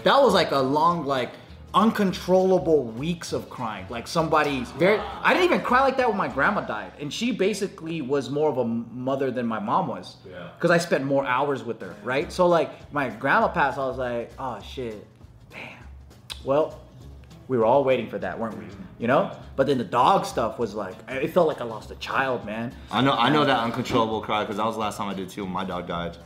that 0.04 0.22
was 0.22 0.34
like 0.34 0.52
a 0.52 0.60
long, 0.60 1.06
like 1.06 1.32
uncontrollable 1.74 2.84
weeks 2.84 3.34
of 3.34 3.50
crying. 3.50 3.86
Like 3.90 4.08
somebody's 4.08 4.72
very. 4.72 5.00
I 5.22 5.34
didn't 5.34 5.46
even 5.46 5.62
cry 5.62 5.82
like 5.82 5.98
that 5.98 6.08
when 6.08 6.18
my 6.18 6.28
grandma 6.28 6.62
died, 6.62 6.94
and 7.00 7.12
she 7.12 7.32
basically 7.32 8.02
was 8.02 8.30
more 8.30 8.50
of 8.50 8.58
a 8.58 8.66
mother 8.66 9.32
than 9.32 9.46
my 9.46 9.60
mom 9.60 9.88
was. 9.88 10.18
Yeah. 10.30 10.50
Because 10.56 10.72
I 10.72 10.78
spent 10.78 11.04
more 11.04 11.26
hours 11.26 11.64
with 11.64 11.82
her, 11.82 11.96
right? 12.04 12.32
So 12.32 12.48
like 12.48 12.92
my 12.94 13.10
grandma 13.10 13.48
passed, 13.48 13.78
I 13.78 13.86
was 13.86 13.98
like, 13.98 14.32
oh 14.40 14.60
shit, 14.62 15.06
damn. 15.50 15.84
Well, 16.44 16.80
we 17.48 17.58
were 17.58 17.66
all 17.66 17.84
waiting 17.84 18.10
for 18.10 18.18
that, 18.20 18.40
weren't 18.40 18.58
we? 18.58 18.66
You 19.00 19.08
know? 19.08 19.36
But 19.56 19.68
then 19.68 19.78
the 19.78 19.84
dog 19.84 20.26
stuff 20.26 20.58
was 20.58 20.74
like, 20.74 20.96
it 21.10 21.34
felt 21.34 21.48
like 21.48 21.62
I 21.62 21.66
lost 21.66 21.92
a 21.92 21.96
child, 21.96 22.46
man. 22.46 22.74
I 22.92 23.02
know, 23.02 23.14
I 23.14 23.30
know 23.30 23.44
that 23.46 23.60
uncontrollable 23.60 24.22
cry 24.22 24.44
because 24.44 24.58
that 24.58 24.66
was 24.66 24.76
the 24.76 24.82
last 24.82 24.98
time 24.98 25.10
I 25.10 25.14
did 25.14 25.30
too. 25.30 25.44
When 25.44 25.54
my 25.54 25.66
dog 25.66 25.88
died. 25.88 26.18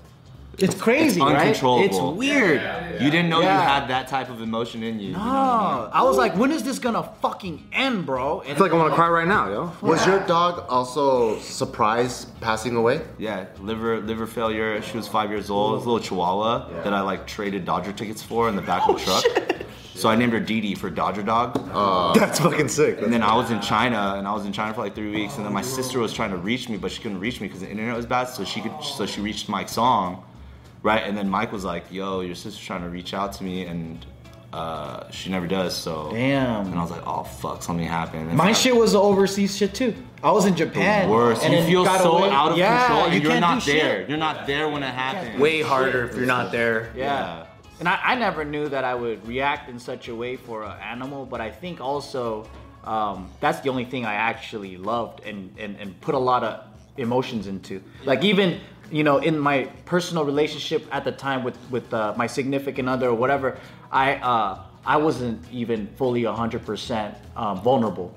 It's 0.58 0.76
crazy, 0.76 1.22
It's 1.22 1.62
right? 1.64 1.84
It's 1.86 2.00
weird. 2.00 2.62
You 3.00 3.12
didn't 3.12 3.30
know 3.30 3.42
you 3.42 3.46
had 3.48 3.88
that 3.88 4.08
type 4.08 4.30
of 4.30 4.42
emotion 4.42 4.82
in 4.82 5.00
you. 5.00 5.10
you 5.10 5.14
know 5.14 5.20
I 5.20 5.90
Oh, 5.90 5.90
I 5.94 6.04
was 6.04 6.18
like, 6.18 6.36
when 6.36 6.52
is 6.52 6.64
this 6.64 6.80
gonna 6.80 7.04
fucking 7.22 7.68
end, 7.72 8.06
bro? 8.06 8.42
And 8.42 8.52
I 8.52 8.56
feel 8.56 8.64
like 8.64 8.74
I 8.74 8.78
want 8.78 8.90
to 8.90 8.96
cry 8.96 9.10
right 9.10 9.28
now, 9.28 9.50
yo. 9.50 9.72
Was 9.82 10.06
your 10.06 10.20
dog 10.22 10.66
also 10.68 11.38
surprised 11.40 12.40
passing 12.42 12.76
away? 12.76 13.02
Yeah, 13.20 13.46
liver 13.60 14.00
liver 14.02 14.26
failure. 14.26 14.82
She 14.82 14.98
was 14.98 15.08
five 15.08 15.30
years 15.30 15.50
old. 15.52 15.74
It 15.74 15.76
was 15.78 15.86
a 15.86 15.90
little 15.90 16.04
chihuahua 16.04 16.84
that 16.84 16.94
I 16.94 17.02
like 17.02 17.28
traded 17.28 17.64
Dodger 17.66 17.94
tickets 17.94 18.24
for 18.24 18.50
in 18.50 18.56
the 18.56 18.62
back 18.64 18.88
of 18.88 18.98
the 18.98 19.12
oh, 19.12 19.22
truck. 19.22 19.62
So 19.94 20.10
I 20.10 20.16
named 20.16 20.34
her 20.34 20.40
Dee 20.40 20.62
Dee 20.62 20.76
for 20.76 20.92
Dodger 20.92 21.24
Dog. 21.24 21.60
Uh, 21.74 22.14
That's 22.14 22.40
fucking 22.40 22.68
sick. 22.68 23.02
And 23.02 23.12
then 23.12 23.24
I 23.24 23.36
was 23.36 23.50
in 23.50 23.60
China, 23.62 24.14
and 24.18 24.28
I 24.28 24.34
was 24.34 24.46
in 24.46 24.54
China 24.54 24.72
for 24.74 24.82
like 24.82 24.94
three 24.94 25.10
weeks. 25.12 25.38
And 25.38 25.46
then 25.46 25.54
my 25.54 25.64
sister 25.64 25.98
was 25.98 26.14
trying 26.14 26.30
to 26.30 26.38
reach 26.38 26.70
me, 26.70 26.78
but 26.78 26.92
she 26.92 27.02
couldn't 27.02 27.20
reach 27.20 27.42
me 27.42 27.48
because 27.48 27.62
the 27.62 27.70
internet 27.70 27.96
was 27.96 28.06
bad. 28.06 28.26
So 28.26 28.44
she 28.44 28.62
could, 28.62 28.72
so 28.84 29.08
she 29.08 29.22
reached 29.22 29.50
Mike 29.50 29.68
Song, 29.70 30.24
right? 30.84 31.04
And 31.04 31.18
then 31.18 31.30
Mike 31.30 31.52
was 31.52 31.64
like, 31.66 31.86
"Yo, 31.92 32.22
your 32.22 32.36
sister's 32.36 32.64
trying 32.66 32.82
to 32.84 32.90
reach 32.90 33.14
out 33.14 33.34
to 33.34 33.44
me, 33.44 33.66
and 33.66 34.06
uh, 34.54 35.10
she 35.12 35.30
never 35.30 35.48
does." 35.48 35.76
So 35.76 36.10
Damn. 36.12 36.68
And 36.68 36.76
I 36.76 36.82
was 36.82 36.92
like, 36.92 37.04
"Oh 37.06 37.24
fuck, 37.24 37.62
something 37.64 37.86
happened." 37.86 38.30
And 38.30 38.38
my 38.38 38.50
I- 38.50 38.54
shit 38.54 38.76
was 38.76 38.94
the 38.94 39.02
overseas 39.02 39.56
shit 39.58 39.74
too. 39.74 39.96
I 40.24 40.32
was 40.32 40.46
in 40.46 40.56
Japan. 40.56 41.10
worse. 41.10 41.44
and 41.44 41.54
you 41.54 41.62
feel 41.64 41.84
got 41.86 42.02
so 42.02 42.18
away- 42.18 42.30
out 42.32 42.52
of 42.54 42.58
Yeah, 42.58 42.80
control, 42.88 43.06
and 43.06 43.14
you 43.14 43.22
you're 43.22 43.32
can't 43.40 43.64
there. 43.66 44.00
shit. 44.00 44.10
You're 44.10 44.18
not 44.18 44.48
there 44.48 44.68
when 44.68 44.82
it 44.84 44.94
happens. 44.94 45.40
Way 45.40 45.62
harder 45.62 46.06
if 46.06 46.16
you're 46.16 46.26
not 46.26 46.52
there. 46.52 46.92
Yeah. 46.96 47.46
And 47.80 47.88
I, 47.88 48.00
I 48.04 48.16
never 48.16 48.44
knew 48.44 48.68
that 48.70 48.84
I 48.84 48.96
would 48.96 49.28
react 49.28 49.70
in 49.70 49.78
such 49.78 50.08
a 50.08 50.16
way 50.16 50.36
for 50.36 50.64
an 50.64 50.76
animal, 50.82 51.28
but 51.28 51.40
I 51.40 51.52
think 51.52 51.80
also 51.80 52.50
um, 52.84 53.30
that's 53.40 53.60
the 53.60 53.70
only 53.70 53.86
thing 53.86 54.04
I 54.06 54.16
actually 54.16 54.78
loved 54.78 55.24
and, 55.24 55.54
and, 55.60 55.78
and 55.80 56.02
put 56.02 56.16
a 56.16 56.18
lot 56.20 56.44
of 56.44 56.64
emotions 56.98 57.48
into. 57.48 57.82
Like 58.06 58.24
even, 58.24 58.60
you 58.92 59.04
know, 59.04 59.18
in 59.18 59.38
my 59.38 59.64
personal 59.86 60.26
relationship 60.26 60.86
at 60.92 61.04
the 61.04 61.12
time 61.12 61.44
with, 61.44 61.58
with 61.70 61.94
uh, 61.94 62.14
my 62.18 62.28
significant 62.28 62.90
other 62.90 63.10
or 63.10 63.14
whatever, 63.16 63.58
I, 63.92 64.16
uh, 64.16 64.64
I 64.86 64.98
wasn't 64.98 65.44
even 65.52 65.88
fully 65.98 66.24
100% 66.24 67.16
um, 67.36 67.62
vulnerable. 67.62 68.16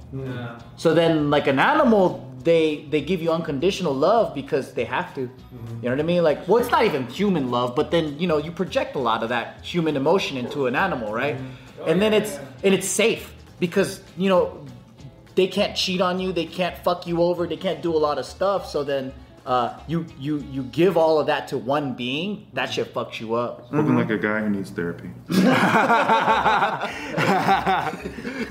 So 0.76 0.94
then, 0.94 1.28
like 1.30 1.48
an 1.48 1.58
animal, 1.58 2.26
they 2.42 2.86
they 2.88 3.02
give 3.02 3.20
you 3.20 3.32
unconditional 3.32 3.92
love 3.92 4.34
because 4.34 4.72
they 4.72 4.84
have 4.84 5.14
to. 5.16 5.20
You 5.20 5.28
know 5.82 5.90
what 5.90 6.00
I 6.00 6.04
mean? 6.04 6.22
Like, 6.22 6.46
well, 6.48 6.58
it's 6.58 6.70
not 6.70 6.84
even 6.84 7.06
human 7.08 7.50
love, 7.50 7.74
but 7.74 7.90
then 7.90 8.18
you 8.18 8.26
know 8.26 8.38
you 8.38 8.50
project 8.52 8.94
a 8.96 8.98
lot 8.98 9.22
of 9.22 9.28
that 9.30 9.62
human 9.64 9.96
emotion 9.96 10.36
into 10.38 10.66
an 10.66 10.74
animal, 10.76 11.12
right? 11.12 11.36
And 11.86 12.00
then 12.00 12.12
it's 12.14 12.38
and 12.62 12.72
it's 12.72 12.86
safe 12.88 13.34
because 13.58 14.00
you 14.16 14.28
know 14.28 14.59
they 15.34 15.46
can't 15.48 15.76
cheat 15.76 16.00
on 16.00 16.18
you, 16.20 16.32
they 16.32 16.46
can't 16.46 16.76
fuck 16.78 17.06
you 17.06 17.22
over, 17.22 17.46
they 17.46 17.56
can't 17.56 17.82
do 17.82 17.94
a 17.94 17.98
lot 17.98 18.18
of 18.18 18.26
stuff. 18.26 18.68
So 18.68 18.84
then. 18.84 19.12
Uh, 19.46 19.74
you 19.88 20.04
you 20.18 20.44
you 20.52 20.62
give 20.64 20.98
all 20.98 21.18
of 21.18 21.26
that 21.26 21.48
to 21.48 21.56
one 21.56 21.94
being, 21.94 22.46
that 22.52 22.70
shit 22.70 22.92
fucks 22.92 23.18
you 23.20 23.32
up. 23.34 23.66
Spoken 23.68 23.96
like 23.96 24.10
a 24.10 24.18
guy 24.18 24.40
who 24.40 24.50
needs 24.50 24.68
therapy. 24.70 25.08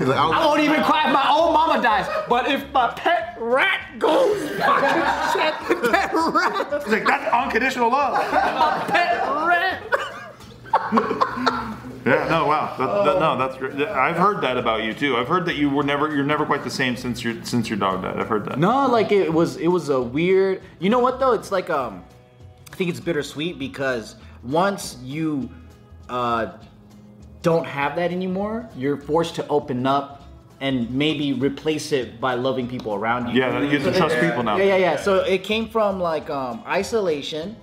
Like, 0.00 0.16
I 0.18 0.30
I 0.34 0.44
won't 0.44 0.60
even 0.60 0.82
cry 0.82 1.06
if 1.06 1.12
my 1.12 1.28
own 1.30 1.52
mama 1.52 1.80
dies, 1.80 2.06
but 2.28 2.50
if 2.50 2.70
my 2.72 2.88
pet 2.96 3.36
rat 3.40 3.98
goes, 4.00 4.50
fucking 4.58 5.04
shit, 5.32 5.54
pet 5.92 6.10
rat, 6.12 6.82
He's 6.84 6.92
like, 6.92 7.06
that's 7.06 7.32
unconditional 7.32 7.90
love. 7.90 8.14
my 8.32 8.84
pet 8.88 9.22
rat. 9.46 9.78
Yeah, 12.04 12.28
no, 12.28 12.46
wow. 12.46 12.76
That, 12.78 13.04
that, 13.04 13.20
no, 13.20 13.36
that's 13.36 13.56
great. 13.56 13.74
I've 13.88 14.16
heard 14.16 14.40
that 14.42 14.56
about 14.56 14.82
you 14.82 14.94
too. 14.94 15.16
I've 15.16 15.28
heard 15.28 15.44
that 15.46 15.56
you 15.56 15.68
were 15.68 15.82
never, 15.82 16.14
you're 16.14 16.24
never 16.24 16.46
quite 16.46 16.64
the 16.64 16.70
same 16.70 16.96
since 16.96 17.22
your 17.22 17.44
since 17.44 17.68
your 17.68 17.78
dog 17.78 18.02
died. 18.02 18.18
I've 18.18 18.28
heard 18.28 18.44
that. 18.46 18.58
No, 18.58 18.86
like 18.86 19.12
it 19.12 19.32
was 19.32 19.56
it 19.56 19.68
was 19.68 19.88
a 19.88 20.00
weird. 20.00 20.62
You 20.78 20.90
know 20.90 20.98
what 20.98 21.20
though? 21.20 21.32
It's 21.32 21.52
like 21.52 21.68
um, 21.68 22.02
I 22.72 22.76
think 22.76 22.90
it's 22.90 23.00
bittersweet 23.00 23.58
because 23.58 24.16
once 24.42 24.96
you 25.02 25.50
uh 26.08 26.52
don't 27.42 27.66
have 27.66 27.96
that 27.96 28.12
anymore, 28.12 28.68
you're 28.76 28.96
forced 28.96 29.34
to 29.36 29.46
open 29.48 29.86
up 29.86 30.20
and 30.60 30.90
maybe 30.90 31.32
replace 31.32 31.90
it 31.90 32.20
by 32.20 32.34
loving 32.34 32.68
people 32.68 32.94
around 32.94 33.28
you. 33.28 33.40
Yeah, 33.40 33.60
you 33.60 33.78
have 33.78 33.92
to 33.92 33.98
trust 33.98 34.18
people 34.20 34.42
now. 34.42 34.56
Yeah, 34.56 34.64
yeah, 34.64 34.76
yeah. 34.76 34.96
So 34.96 35.20
it 35.20 35.42
came 35.42 35.68
from 35.68 36.00
like 36.00 36.28
um, 36.28 36.62
isolation, 36.66 37.56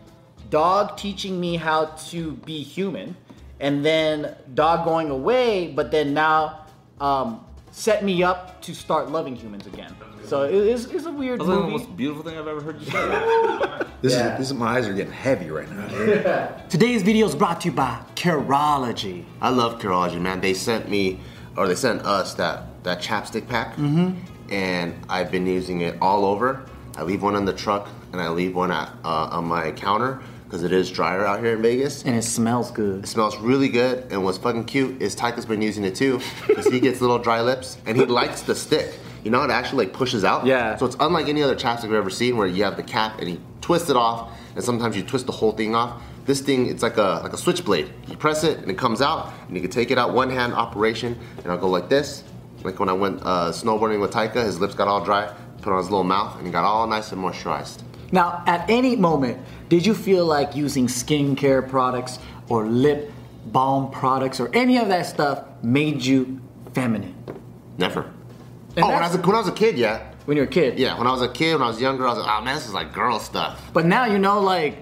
dog 0.50 0.98
teaching 0.98 1.40
me 1.40 1.58
how 1.58 1.86
to 2.10 2.32
be 2.32 2.64
human, 2.64 3.16
and 3.60 3.86
then 3.86 4.36
dog 4.54 4.86
going 4.86 5.10
away. 5.10 5.68
But 5.68 5.92
then 5.92 6.14
now, 6.14 6.66
um, 7.00 7.46
set 7.72 8.04
me 8.04 8.24
up 8.24 8.62
to 8.64 8.74
start 8.74 9.10
loving 9.12 9.36
humans 9.36 9.68
again. 9.68 9.96
So 10.26 10.44
it 10.44 10.54
is 10.54 10.86
it's 10.92 11.06
a 11.06 11.12
weird 11.12 11.40
That's 11.40 11.48
like 11.48 11.60
the 11.60 11.68
most 11.70 11.96
beautiful 11.96 12.24
thing 12.24 12.38
I've 12.38 12.48
ever 12.48 12.62
heard 12.62 12.82
you 12.82 12.92
say. 12.92 13.84
This 14.02 14.14
is 14.14 14.20
this 14.38 14.52
is 14.52 14.54
my 14.54 14.78
eyes 14.78 14.88
are 14.88 14.94
getting 14.94 15.12
heavy 15.12 15.50
right 15.50 15.68
now. 15.72 15.88
Dude. 16.62 16.70
Today's 16.70 17.02
video 17.02 17.26
is 17.26 17.34
brought 17.34 17.62
to 17.62 17.70
you 17.70 17.74
by 17.74 18.00
Curology. 18.16 19.26
I 19.42 19.50
love 19.50 19.82
Curology, 19.82 20.22
man. 20.22 20.40
They 20.40 20.54
sent 20.54 20.88
me, 20.88 21.20
or 21.56 21.68
they 21.68 21.74
sent 21.74 22.04
us 22.04 22.36
that 22.36 22.84
that 22.84 23.02
chapstick 23.02 23.48
pack, 23.48 23.76
mm-hmm. 23.76 24.12
and 24.54 24.94
I've 25.10 25.32
been 25.32 25.48
using 25.48 25.82
it 25.82 25.96
all 26.00 26.26
over. 26.26 26.64
I 26.96 27.04
leave 27.04 27.24
one 27.24 27.36
in 27.36 27.46
the 27.46 27.54
truck, 27.54 27.90
and 28.12 28.22
I 28.22 28.30
leave 28.30 28.56
one 28.56 28.72
at 28.72 28.90
uh, 29.04 29.30
on 29.32 29.46
my 29.46 29.72
counter 29.72 30.22
because 30.48 30.64
it 30.64 30.72
is 30.72 30.90
drier 30.90 31.26
out 31.26 31.42
here 31.42 31.56
in 31.56 31.62
Vegas. 31.62 32.06
And 32.06 32.16
it 32.16 32.24
smells 32.24 32.72
good. 32.72 33.04
It 33.04 33.08
smells 33.08 33.38
really 33.38 33.68
good, 33.68 34.10
and 34.12 34.24
what's 34.24 34.38
fucking 34.38 34.64
cute 34.64 35.02
is 35.02 35.14
Taika's 35.14 35.46
been 35.46 35.62
using 35.62 35.84
it 35.84 35.94
too, 35.94 36.22
because 36.48 36.66
he 36.68 36.80
gets 36.80 37.02
little 37.02 37.20
dry 37.20 37.42
lips, 37.42 37.78
and 37.86 37.98
he 37.98 38.06
likes 38.06 38.42
the 38.42 38.56
stick. 38.56 38.98
You 39.26 39.32
know, 39.32 39.44
it 39.44 39.52
actually 39.52 39.86
like 39.86 39.94
pushes 39.94 40.24
out. 40.24 40.46
Yeah. 40.46 40.78
So 40.78 40.86
it's 40.86 40.96
unlike 41.02 41.28
any 41.28 41.44
other 41.44 41.56
chapstick 41.56 41.86
I've 41.86 41.94
ever 41.94 42.10
seen, 42.10 42.38
where 42.38 42.48
you 42.48 42.64
have 42.64 42.78
the 42.78 42.84
cap 42.84 43.20
and 43.20 43.30
you 43.30 43.42
twist 43.60 43.90
it 43.90 43.98
off, 43.98 44.32
and 44.56 44.64
sometimes 44.64 44.96
you 44.96 45.04
twist 45.04 45.26
the 45.26 45.34
whole 45.34 45.52
thing 45.52 45.76
off. 45.76 46.02
This 46.26 46.40
thing, 46.40 46.68
it's 46.68 46.82
like 46.82 46.96
a 46.96 47.20
like 47.24 47.34
a 47.34 47.38
switchblade. 47.38 47.92
You 48.08 48.16
press 48.16 48.46
it, 48.46 48.60
and 48.60 48.72
it 48.72 48.78
comes 48.78 49.02
out, 49.02 49.34
and 49.48 49.56
you 49.56 49.62
can 49.62 49.72
take 49.72 49.92
it 49.92 49.98
out 49.98 50.14
one 50.14 50.30
hand 50.30 50.54
operation, 50.54 51.20
and 51.44 51.52
I'll 51.52 51.58
go 51.58 51.68
like 51.68 51.90
this. 51.90 52.24
Like 52.64 52.80
when 52.80 52.88
I 52.88 52.94
went 52.94 53.22
uh, 53.22 53.52
snowboarding 53.52 54.00
with 54.00 54.12
Taika, 54.12 54.46
his 54.46 54.62
lips 54.62 54.76
got 54.76 54.88
all 54.88 55.04
dry, 55.04 55.34
put 55.62 55.74
on 55.74 55.80
his 55.80 55.90
little 55.90 56.06
mouth, 56.06 56.38
and 56.38 56.46
he 56.46 56.52
got 56.52 56.64
all 56.64 56.88
nice 56.88 57.12
and 57.12 57.22
moisturized. 57.22 57.82
Now, 58.12 58.44
at 58.48 58.70
any 58.70 58.96
moment, 58.96 59.40
did 59.70 59.86
you 59.86 59.94
feel 59.94 60.26
like 60.26 60.56
using 60.56 60.88
skincare 60.88 61.68
products 61.68 62.20
or 62.48 62.66
lip 62.66 63.12
balm 63.48 63.92
products 63.92 64.40
or 64.40 64.50
any 64.54 64.78
of 64.78 64.88
that 64.90 65.06
stuff 65.06 65.46
made 65.62 66.02
you 66.02 66.40
feminine? 66.74 67.16
Never. 67.78 68.12
And 68.76 68.86
oh, 68.86 68.90
when 68.90 69.04
I, 69.04 69.08
was 69.08 69.16
a, 69.16 69.22
when 69.22 69.36
I 69.36 69.40
was 69.40 69.48
a 69.48 69.54
kid, 69.54 69.78
yeah. 69.78 70.14
When 70.26 70.38
you 70.38 70.44
were 70.44 70.48
a 70.48 70.52
kid? 70.52 70.78
Yeah, 70.78 70.98
when 70.98 71.08
I 71.08 71.12
was 71.12 71.22
a 71.22 71.30
kid, 71.30 71.54
when 71.54 71.64
I 71.64 71.68
was 71.68 71.82
younger, 71.82 72.06
I 72.06 72.14
was 72.14 72.20
like, 72.20 72.30
oh 72.30 72.44
man, 72.44 72.56
this 72.56 72.66
is 72.66 72.74
like 72.74 72.94
girl 72.94 73.20
stuff. 73.20 73.62
But 73.74 73.86
now 73.86 74.06
you 74.06 74.20
know, 74.20 74.42
like, 74.42 74.78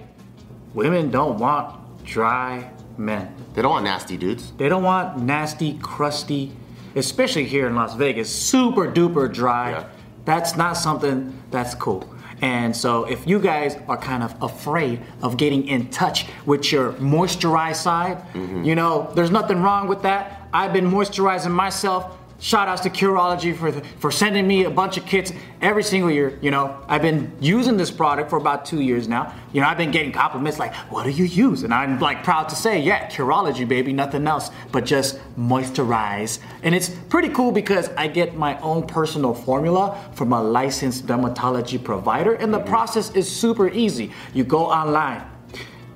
women 0.74 1.10
don't 1.10 1.38
want 1.38 2.04
dry 2.04 2.70
men. 2.98 3.34
They 3.54 3.62
don't 3.62 3.70
want 3.70 3.84
nasty 3.84 4.16
dudes. 4.16 4.52
They 4.52 4.68
don't 4.68 4.82
want 4.82 5.18
nasty, 5.22 5.78
crusty, 5.78 6.52
especially 6.94 7.44
here 7.44 7.66
in 7.66 7.74
Las 7.74 7.94
Vegas, 7.94 8.28
super 8.28 8.90
duper 8.90 9.32
dry. 9.32 9.70
Yeah. 9.70 9.88
That's 10.24 10.56
not 10.56 10.76
something 10.76 11.40
that's 11.50 11.74
cool. 11.74 12.08
And 12.42 12.76
so, 12.76 13.04
if 13.04 13.26
you 13.26 13.38
guys 13.38 13.76
are 13.88 13.96
kind 13.96 14.22
of 14.22 14.34
afraid 14.42 15.02
of 15.22 15.36
getting 15.36 15.66
in 15.68 15.90
touch 15.90 16.26
with 16.44 16.70
your 16.70 16.92
moisturized 16.94 17.76
side, 17.76 18.18
mm-hmm. 18.32 18.64
you 18.64 18.74
know, 18.74 19.10
there's 19.14 19.30
nothing 19.30 19.62
wrong 19.62 19.88
with 19.88 20.02
that. 20.02 20.48
I've 20.52 20.72
been 20.72 20.90
moisturizing 20.90 21.52
myself. 21.52 22.15
Shout 22.38 22.68
outs 22.68 22.82
to 22.82 22.90
Curology 22.90 23.56
for, 23.56 23.72
for 23.98 24.10
sending 24.10 24.46
me 24.46 24.64
a 24.64 24.70
bunch 24.70 24.98
of 24.98 25.06
kits 25.06 25.32
every 25.62 25.82
single 25.82 26.10
year. 26.10 26.38
You 26.42 26.50
know, 26.50 26.84
I've 26.86 27.00
been 27.00 27.32
using 27.40 27.78
this 27.78 27.90
product 27.90 28.28
for 28.28 28.36
about 28.36 28.66
two 28.66 28.82
years 28.82 29.08
now. 29.08 29.34
You 29.54 29.62
know, 29.62 29.68
I've 29.68 29.78
been 29.78 29.90
getting 29.90 30.12
compliments 30.12 30.58
like, 30.58 30.74
what 30.90 31.04
do 31.04 31.10
you 31.10 31.24
use? 31.24 31.62
And 31.62 31.72
I'm 31.72 31.98
like 31.98 32.22
proud 32.24 32.50
to 32.50 32.54
say, 32.54 32.78
yeah, 32.78 33.08
Curology, 33.08 33.66
baby, 33.66 33.94
nothing 33.94 34.26
else 34.26 34.50
but 34.70 34.84
just 34.84 35.18
moisturize. 35.38 36.40
And 36.62 36.74
it's 36.74 36.90
pretty 36.90 37.30
cool 37.30 37.52
because 37.52 37.88
I 37.96 38.06
get 38.06 38.36
my 38.36 38.60
own 38.60 38.86
personal 38.86 39.32
formula 39.32 39.98
from 40.12 40.34
a 40.34 40.42
licensed 40.42 41.06
dermatology 41.06 41.82
provider. 41.82 42.34
And 42.34 42.52
the 42.52 42.58
mm-hmm. 42.58 42.68
process 42.68 43.14
is 43.14 43.34
super 43.34 43.68
easy. 43.70 44.12
You 44.34 44.44
go 44.44 44.66
online, 44.66 45.24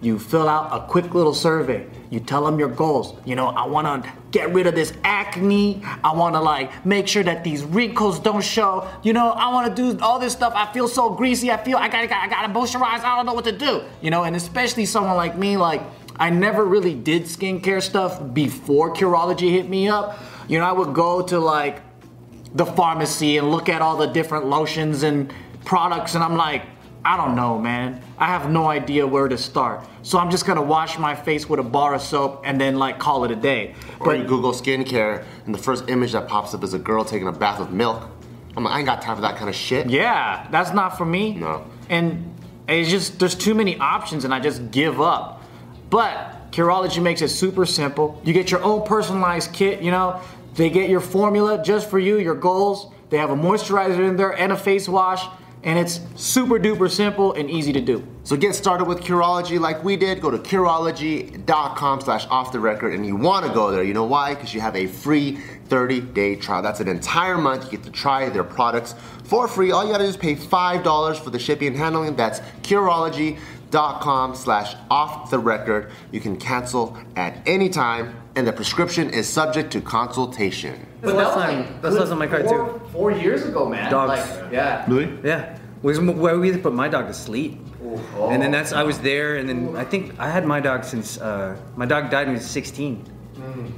you 0.02 0.18
fill 0.18 0.48
out 0.48 0.70
a 0.72 0.86
quick 0.86 1.14
little 1.14 1.34
survey. 1.34 1.86
You 2.08 2.20
tell 2.20 2.44
them 2.44 2.58
your 2.58 2.68
goals. 2.68 3.14
You 3.26 3.36
know, 3.36 3.48
I 3.48 3.66
want 3.66 4.04
to 4.04 4.12
get 4.30 4.52
rid 4.52 4.66
of 4.66 4.74
this 4.74 4.94
acne. 5.04 5.82
I 6.02 6.14
want 6.14 6.34
to 6.34 6.40
like 6.40 6.86
make 6.86 7.06
sure 7.06 7.22
that 7.22 7.44
these 7.44 7.62
wrinkles 7.62 8.18
don't 8.18 8.42
show. 8.42 8.88
You 9.02 9.12
know, 9.12 9.30
I 9.30 9.52
want 9.52 9.74
to 9.74 9.92
do 9.92 9.98
all 10.00 10.18
this 10.18 10.32
stuff. 10.32 10.54
I 10.56 10.72
feel 10.72 10.88
so 10.88 11.10
greasy. 11.10 11.50
I 11.50 11.62
feel 11.62 11.76
I 11.76 11.88
got 11.88 12.10
I 12.10 12.28
got 12.28 12.46
to 12.46 12.48
moisturize. 12.48 13.00
I 13.00 13.16
don't 13.16 13.26
know 13.26 13.34
what 13.34 13.44
to 13.44 13.56
do. 13.56 13.82
You 14.00 14.10
know, 14.10 14.24
and 14.24 14.34
especially 14.34 14.86
someone 14.86 15.16
like 15.16 15.36
me 15.36 15.56
like 15.56 15.82
I 16.18 16.30
never 16.30 16.64
really 16.64 16.94
did 16.94 17.24
skincare 17.24 17.82
stuff 17.82 18.20
before 18.32 18.94
Curology 18.94 19.50
hit 19.50 19.68
me 19.68 19.88
up. 19.88 20.18
You 20.48 20.58
know, 20.58 20.64
I 20.64 20.72
would 20.72 20.94
go 20.94 21.22
to 21.22 21.38
like 21.38 21.82
the 22.54 22.66
pharmacy 22.66 23.36
and 23.36 23.50
look 23.50 23.68
at 23.68 23.82
all 23.82 23.96
the 23.96 24.06
different 24.06 24.46
lotions 24.46 25.02
and 25.02 25.32
products 25.64 26.14
and 26.14 26.24
I'm 26.24 26.36
like, 26.36 26.62
I 27.04 27.16
don't 27.16 27.34
know, 27.34 27.58
man. 27.58 28.02
I 28.18 28.26
have 28.26 28.50
no 28.50 28.68
idea 28.68 29.06
where 29.06 29.28
to 29.28 29.38
start. 29.38 29.86
So 30.02 30.18
I'm 30.18 30.30
just 30.30 30.46
gonna 30.46 30.62
wash 30.62 30.98
my 30.98 31.14
face 31.14 31.48
with 31.48 31.60
a 31.60 31.64
bar 31.64 31.94
of 31.94 32.02
soap 32.02 32.42
and 32.44 32.60
then 32.60 32.78
like 32.78 32.98
call 32.98 33.24
it 33.24 33.30
a 33.30 33.36
day. 33.36 33.74
Or 34.00 34.14
you 34.14 34.24
Google 34.24 34.52
skincare, 34.52 35.24
and 35.46 35.54
the 35.54 35.58
first 35.58 35.88
image 35.88 36.12
that 36.12 36.28
pops 36.28 36.54
up 36.54 36.62
is 36.62 36.74
a 36.74 36.78
girl 36.78 37.04
taking 37.04 37.28
a 37.28 37.32
bath 37.32 37.58
with 37.58 37.70
milk. 37.70 38.08
I'm 38.56 38.64
like, 38.64 38.74
I 38.74 38.78
ain't 38.78 38.86
got 38.86 39.00
time 39.00 39.16
for 39.16 39.22
that 39.22 39.36
kind 39.36 39.48
of 39.48 39.54
shit. 39.54 39.88
Yeah, 39.88 40.46
that's 40.50 40.72
not 40.72 40.98
for 40.98 41.04
me. 41.04 41.34
No. 41.34 41.64
And 41.88 42.34
it's 42.68 42.90
just 42.90 43.18
there's 43.18 43.34
too 43.34 43.54
many 43.54 43.78
options 43.78 44.24
and 44.24 44.34
I 44.34 44.40
just 44.40 44.70
give 44.70 45.00
up. 45.00 45.42
But 45.88 46.52
Curology 46.52 47.02
makes 47.02 47.22
it 47.22 47.28
super 47.28 47.64
simple. 47.64 48.20
You 48.24 48.32
get 48.32 48.50
your 48.50 48.62
own 48.62 48.86
personalized 48.86 49.52
kit, 49.52 49.82
you 49.82 49.90
know. 49.90 50.20
They 50.54 50.68
get 50.68 50.90
your 50.90 51.00
formula 51.00 51.62
just 51.64 51.88
for 51.88 51.98
you, 51.98 52.18
your 52.18 52.34
goals. 52.34 52.92
They 53.08 53.18
have 53.18 53.30
a 53.30 53.36
moisturizer 53.36 54.08
in 54.08 54.16
there 54.16 54.36
and 54.36 54.52
a 54.52 54.56
face 54.56 54.88
wash, 54.88 55.24
and 55.62 55.78
it's 55.78 56.00
super 56.16 56.58
duper 56.58 56.90
simple 56.90 57.34
and 57.34 57.50
easy 57.50 57.72
to 57.72 57.80
do. 57.80 58.06
So 58.24 58.36
get 58.36 58.54
started 58.54 58.86
with 58.86 59.00
Curology 59.00 59.60
like 59.60 59.84
we 59.84 59.96
did. 59.96 60.20
Go 60.20 60.30
to 60.30 60.38
Curology.com 60.38 62.00
slash 62.00 62.26
off 62.28 62.52
the 62.52 62.60
record 62.60 62.94
and 62.94 63.04
you 63.04 63.16
want 63.16 63.46
to 63.46 63.52
go 63.52 63.70
there. 63.70 63.82
You 63.82 63.92
know 63.92 64.04
why? 64.04 64.34
Because 64.34 64.54
you 64.54 64.60
have 64.60 64.76
a 64.76 64.86
free 64.86 65.38
30 65.66 66.00
day 66.00 66.36
trial. 66.36 66.62
That's 66.62 66.80
an 66.80 66.88
entire 66.88 67.36
month. 67.36 67.64
You 67.64 67.72
get 67.72 67.84
to 67.84 67.90
try 67.90 68.28
their 68.28 68.44
products 68.44 68.94
for 69.24 69.48
free. 69.48 69.70
All 69.70 69.84
you 69.84 69.92
gotta 69.92 70.04
do 70.04 70.08
is 70.10 70.16
pay 70.16 70.34
$5 70.34 71.20
for 71.20 71.30
the 71.30 71.38
shipping 71.38 71.68
and 71.68 71.76
handling. 71.76 72.16
That's 72.16 72.40
Curology.com 72.62 73.59
slash 73.72 74.74
off 74.90 75.30
the 75.30 75.38
record. 75.38 75.90
You 76.12 76.20
can 76.20 76.36
cancel 76.36 76.96
at 77.16 77.38
any 77.46 77.68
time 77.68 78.20
and 78.36 78.46
the 78.46 78.52
prescription 78.52 79.10
is 79.10 79.28
subject 79.28 79.72
to 79.72 79.80
consultation. 79.80 80.86
That's 81.00 81.12
the 81.12 81.18
last 81.18 81.34
time. 81.34 81.78
That's 81.80 81.94
the 81.94 82.00
last 82.00 82.10
time 82.10 82.22
I 82.22 82.26
cried 82.26 82.48
too. 82.48 82.80
Four 82.92 83.10
years 83.10 83.44
ago, 83.44 83.68
man. 83.68 83.90
Dogs. 83.90 84.08
Like, 84.10 84.52
yeah. 84.52 84.84
Really? 84.88 85.18
Yeah, 85.24 85.58
was 85.82 85.98
m- 85.98 86.18
where 86.18 86.38
we 86.38 86.56
put 86.56 86.74
my 86.74 86.88
dog 86.88 87.06
to 87.08 87.14
sleep. 87.14 87.58
And 88.18 88.42
then 88.42 88.50
that's 88.50 88.72
I 88.72 88.82
was 88.82 88.98
there, 89.00 89.36
and 89.36 89.48
then 89.48 89.74
I 89.76 89.84
think 89.84 90.14
I 90.20 90.28
had 90.30 90.46
my 90.46 90.60
dog 90.60 90.84
since 90.84 91.18
uh, 91.18 91.56
my 91.76 91.86
dog 91.86 92.10
died 92.10 92.26
when 92.26 92.36
he 92.36 92.40
was 92.40 92.50
16. 92.50 93.04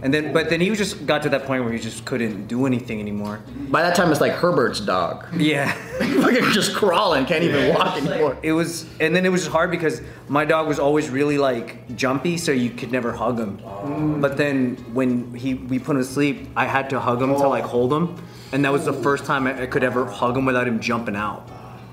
And 0.03 0.13
then, 0.13 0.33
but 0.33 0.51
then 0.51 0.61
he 0.61 0.69
just 0.75 1.07
got 1.07 1.23
to 1.23 1.29
that 1.29 1.45
point 1.45 1.63
where 1.63 1.73
he 1.73 1.79
just 1.79 2.05
couldn't 2.05 2.49
do 2.49 2.67
anything 2.67 2.99
anymore. 2.99 3.41
By 3.71 3.83
that 3.83 3.95
time, 3.95 4.11
it's 4.11 4.21
like 4.21 4.33
Herbert's 4.33 4.81
dog. 4.81 5.27
Yeah. 5.37 5.73
Fucking 6.23 6.51
just 6.51 6.75
crawling, 6.75 7.25
can't 7.25 7.45
even 7.45 7.73
walk 7.73 7.97
anymore. 7.97 8.37
It 8.43 8.53
was, 8.53 8.85
and 8.99 9.15
then 9.15 9.25
it 9.25 9.29
was 9.29 9.43
just 9.43 9.53
hard 9.53 9.71
because 9.71 10.03
my 10.29 10.45
dog 10.45 10.67
was 10.67 10.79
always 10.81 11.09
really 11.09 11.39
like 11.39 11.95
jumpy, 11.97 12.37
so 12.37 12.51
you 12.51 12.71
could 12.71 12.91
never 12.91 13.13
hug 13.13 13.39
him. 13.39 14.21
But 14.21 14.37
then 14.37 14.75
when 14.93 15.33
he 15.35 15.55
we 15.55 15.79
put 15.79 15.95
him 15.97 16.03
to 16.03 16.09
sleep, 16.09 16.49
I 16.57 16.65
had 16.67 16.91
to 16.91 16.99
hug 16.99 17.23
him 17.23 17.31
to 17.37 17.47
like 17.49 17.65
hold 17.65 17.93
him, 17.93 18.17
and 18.53 18.65
that 18.65 18.73
was 18.73 18.85
the 18.85 18.93
first 18.93 19.25
time 19.25 19.47
I 19.47 19.63
I 19.63 19.67
could 19.67 19.85
ever 19.85 20.05
hug 20.07 20.37
him 20.37 20.45
without 20.45 20.67
him 20.67 20.81
jumping 20.81 21.15
out. 21.17 21.49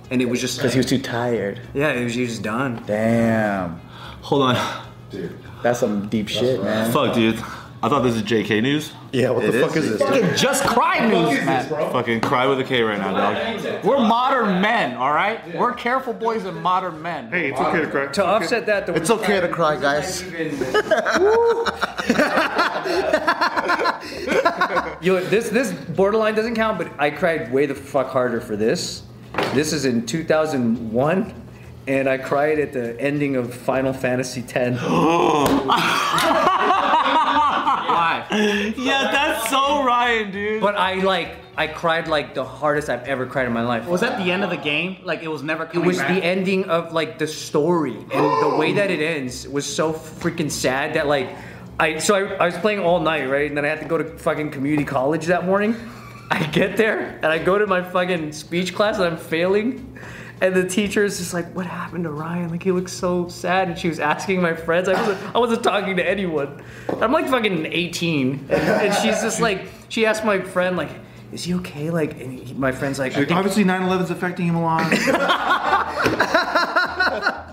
And 0.09 0.19
it 0.23 0.25
was 0.25 0.41
just 0.41 0.57
Because 0.57 0.73
he 0.73 0.79
was 0.79 0.87
too 0.87 0.97
tired. 0.99 1.61
yeah, 1.75 1.91
it 1.91 2.03
was 2.03 2.15
he 2.15 2.21
was 2.21 2.31
just 2.31 2.41
done. 2.43 2.81
Damn. 2.87 3.79
Hold 4.21 4.41
on. 4.41 4.85
Dude. 5.11 5.37
That's 5.61 5.79
some 5.79 6.07
deep 6.09 6.27
shit, 6.29 6.63
man. 6.63 6.91
Fuck, 6.91 7.13
dude. 7.13 7.39
I 7.81 7.87
thought 7.87 8.03
this 8.03 8.15
is 8.15 8.23
JK 8.23 8.61
news. 8.61 8.91
Yeah, 9.13 9.29
what 9.29 9.45
the 9.45 9.53
fuck 9.53 9.73
is. 9.77 9.85
is 9.85 9.99
this? 9.99 10.01
Fucking 10.01 10.35
just 10.35 10.65
cry 10.65 10.99
news, 11.07 11.45
man. 11.45 11.65
Fucking 11.69 12.19
cry 12.19 12.45
with 12.45 12.59
a 12.59 12.63
K 12.65 12.81
right 12.81 12.99
now, 12.99 13.13
dog. 13.13 13.85
We're 13.85 14.05
modern 14.05 14.59
men, 14.59 14.97
all 14.97 15.13
right? 15.13 15.55
We're 15.55 15.71
careful 15.73 16.11
boys 16.11 16.43
and 16.43 16.61
modern 16.61 17.01
men. 17.01 17.29
Hey, 17.29 17.51
it's 17.51 17.59
okay 17.61 17.79
to 17.79 17.87
cry. 17.87 18.07
To 18.07 18.25
offset 18.25 18.65
that, 18.65 18.85
the 18.85 18.95
It's 18.95 19.09
okay 19.09 19.39
to 19.39 19.47
cry, 19.47 19.79
guys. 19.79 20.21
Yo, 25.01 25.21
this 25.21 25.47
this 25.49 25.71
borderline 25.71 26.35
doesn't 26.35 26.55
count, 26.55 26.77
but 26.77 26.91
I 26.99 27.11
cried 27.11 27.53
way 27.53 27.65
the 27.65 27.75
fuck 27.75 28.09
harder 28.09 28.41
for 28.41 28.57
this. 28.57 29.03
This 29.53 29.71
is 29.71 29.85
in 29.85 30.05
2001, 30.05 31.33
and 31.87 32.09
I 32.09 32.17
cried 32.17 32.59
at 32.59 32.73
the 32.73 32.99
ending 32.99 33.37
of 33.37 33.53
Final 33.53 33.93
Fantasy 33.93 34.43
X. 34.53 34.77
Why? 38.29 38.73
Yeah, 38.77 39.11
that's 39.11 39.49
so 39.49 39.83
Ryan, 39.83 40.31
dude. 40.31 40.61
But 40.61 40.75
I 40.75 40.95
like 40.95 41.35
I 41.57 41.67
cried 41.67 42.07
like 42.07 42.33
the 42.35 42.45
hardest 42.45 42.89
I've 42.89 43.03
ever 43.03 43.25
cried 43.25 43.47
in 43.47 43.53
my 43.53 43.63
life. 43.63 43.85
Was 43.87 44.01
that 44.01 44.17
the 44.23 44.31
end 44.31 44.43
of 44.43 44.49
the 44.49 44.57
game? 44.57 44.97
Like 45.03 45.23
it 45.23 45.27
was 45.27 45.43
never 45.43 45.69
It 45.73 45.79
was 45.79 45.97
back? 45.97 46.09
the 46.15 46.23
ending 46.23 46.65
of 46.65 46.93
like 46.93 47.17
the 47.19 47.27
story, 47.27 47.95
and 47.95 48.43
the 48.43 48.55
way 48.57 48.73
that 48.79 48.91
it 48.91 49.01
ends 49.01 49.47
was 49.47 49.65
so 49.65 49.91
freaking 49.93 50.49
sad 50.51 50.93
that 50.93 51.07
like 51.07 51.29
I 51.79 51.97
so 51.99 52.15
I, 52.15 52.33
I 52.35 52.45
was 52.45 52.57
playing 52.57 52.79
all 52.79 52.99
night, 52.99 53.29
right, 53.29 53.47
and 53.47 53.57
then 53.57 53.65
I 53.65 53.69
had 53.69 53.79
to 53.81 53.87
go 53.87 53.97
to 53.97 54.05
fucking 54.17 54.51
community 54.51 54.85
college 54.85 55.25
that 55.27 55.45
morning. 55.45 55.75
I 56.31 56.43
get 56.45 56.77
there 56.77 57.17
and 57.23 57.25
I 57.25 57.39
go 57.39 57.57
to 57.57 57.65
my 57.65 57.81
fucking 57.81 58.33
speech 58.33 58.75
class 58.75 58.97
and 58.97 59.05
I'm 59.05 59.17
failing. 59.17 59.97
And 60.41 60.55
the 60.55 60.67
teacher 60.67 61.03
is 61.03 61.17
just 61.17 61.33
like, 61.33 61.53
"What 61.53 61.65
happened 61.65 62.05
to 62.05 62.11
Ryan? 62.11 62.49
Like 62.49 62.63
he 62.63 62.71
looks 62.71 62.93
so 62.93 63.27
sad." 63.27 63.67
And 63.69 63.77
she 63.77 63.89
was 63.89 63.99
asking 63.99 64.41
my 64.41 64.53
friends. 64.53 64.87
I 64.87 64.93
wasn't, 64.93 65.35
I 65.35 65.39
wasn't 65.39 65.63
talking 65.63 65.97
to 65.97 66.09
anyone. 66.09 66.63
I'm 67.01 67.11
like 67.11 67.27
fucking 67.27 67.65
18, 67.65 68.47
and, 68.49 68.51
and 68.51 68.93
she's 68.95 69.21
just 69.21 69.41
like, 69.41 69.67
she 69.89 70.05
asked 70.05 70.23
my 70.23 70.39
friend 70.39 70.77
like, 70.77 70.91
"Is 71.33 71.43
he 71.43 71.53
okay?" 71.55 71.89
Like, 71.89 72.19
and 72.21 72.39
he, 72.39 72.53
my 72.53 72.71
friend's 72.71 72.99
like, 72.99 73.15
Like, 73.17 73.31
obviously 73.31 73.63
9/11's 73.65 74.11
affecting 74.11 74.45
him 74.47 74.55
a 74.55 74.61
lot. 74.61 74.89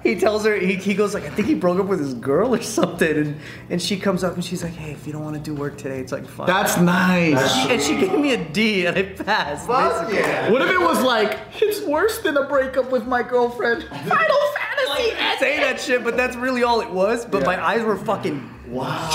he 0.07 0.15
tells 0.21 0.45
her 0.45 0.57
he, 0.57 0.75
he 0.77 0.95
goes 0.95 1.15
like 1.15 1.25
I 1.25 1.31
think 1.31 1.49
he 1.49 1.55
broke 1.55 1.79
up 1.81 1.87
with 1.87 1.99
his 2.01 2.15
girl 2.15 2.55
or 2.55 2.63
something 2.63 3.17
and 3.17 3.41
and 3.71 3.83
she 3.83 3.99
comes 3.99 4.23
up 4.25 4.35
and 4.35 4.45
she's 4.45 4.63
like 4.63 4.73
hey 4.75 4.93
if 4.93 5.07
you 5.07 5.13
don't 5.13 5.25
want 5.25 5.37
to 5.37 5.43
do 5.43 5.55
work 5.55 5.77
today 5.77 5.99
it's 6.01 6.13
like 6.13 6.27
fine 6.27 6.47
That's 6.47 6.79
nice. 6.79 7.67
and 7.69 7.81
she 7.83 7.97
gave 7.97 8.19
me 8.19 8.33
a 8.33 8.45
D 8.53 8.87
and 8.87 8.97
I 8.97 9.03
passed 9.03 9.67
basically. 9.69 10.53
What 10.53 10.63
if 10.63 10.71
it 10.71 10.81
was 10.81 11.03
like, 11.03 11.39
it's 11.57 11.81
worse 11.87 12.19
than 12.21 12.37
a 12.37 12.45
breakup 12.45 12.91
with 12.91 13.07
my 13.07 13.23
girlfriend? 13.23 13.83
Final 13.85 14.09
Fantasy. 14.09 15.11
say 15.39 15.59
that 15.61 15.81
shit 15.81 16.05
but 16.05 16.17
that's 16.17 16.37
really 16.37 16.63
all 16.63 16.81
it 16.81 16.91
was 16.91 17.25
but 17.27 17.45
my 17.45 17.63
eyes 17.65 17.83
were 17.83 17.97
fucking 17.97 18.49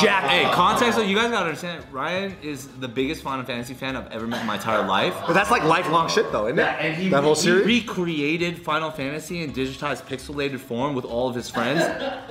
jacked 0.02 0.28
Hey, 0.28 0.50
context 0.54 1.00
you 1.00 1.16
guys 1.16 1.32
gotta 1.32 1.46
understand. 1.46 1.84
Ryan 1.92 2.36
is 2.42 2.68
the 2.80 2.88
biggest 2.88 3.22
Final 3.22 3.46
Fantasy 3.46 3.74
fan 3.74 3.96
I've 3.96 4.12
ever 4.12 4.28
met 4.28 4.42
in 4.42 4.48
my 4.48 4.56
entire 4.56 4.86
life. 4.86 5.16
But 5.28 5.34
that's 5.34 5.52
like 5.52 5.64
lifelong 5.64 6.10
shit, 6.10 6.32
though, 6.32 6.48
isn't 6.48 6.60
it? 6.60 6.76
And 6.80 6.96
he, 6.96 7.10
that 7.10 7.24
whole 7.24 7.36
series. 7.36 7.66
he 7.66 7.80
recreated 7.82 8.62
Final 8.62 8.92
Fantasy 8.92 9.44
in 9.44 9.54
digitized 9.54 10.04
pixelated 10.04 10.60
form 10.60 10.96
with 10.96 11.06
all 11.06 11.30
of 11.30 11.36
his 11.36 11.50
friends. 11.50 11.82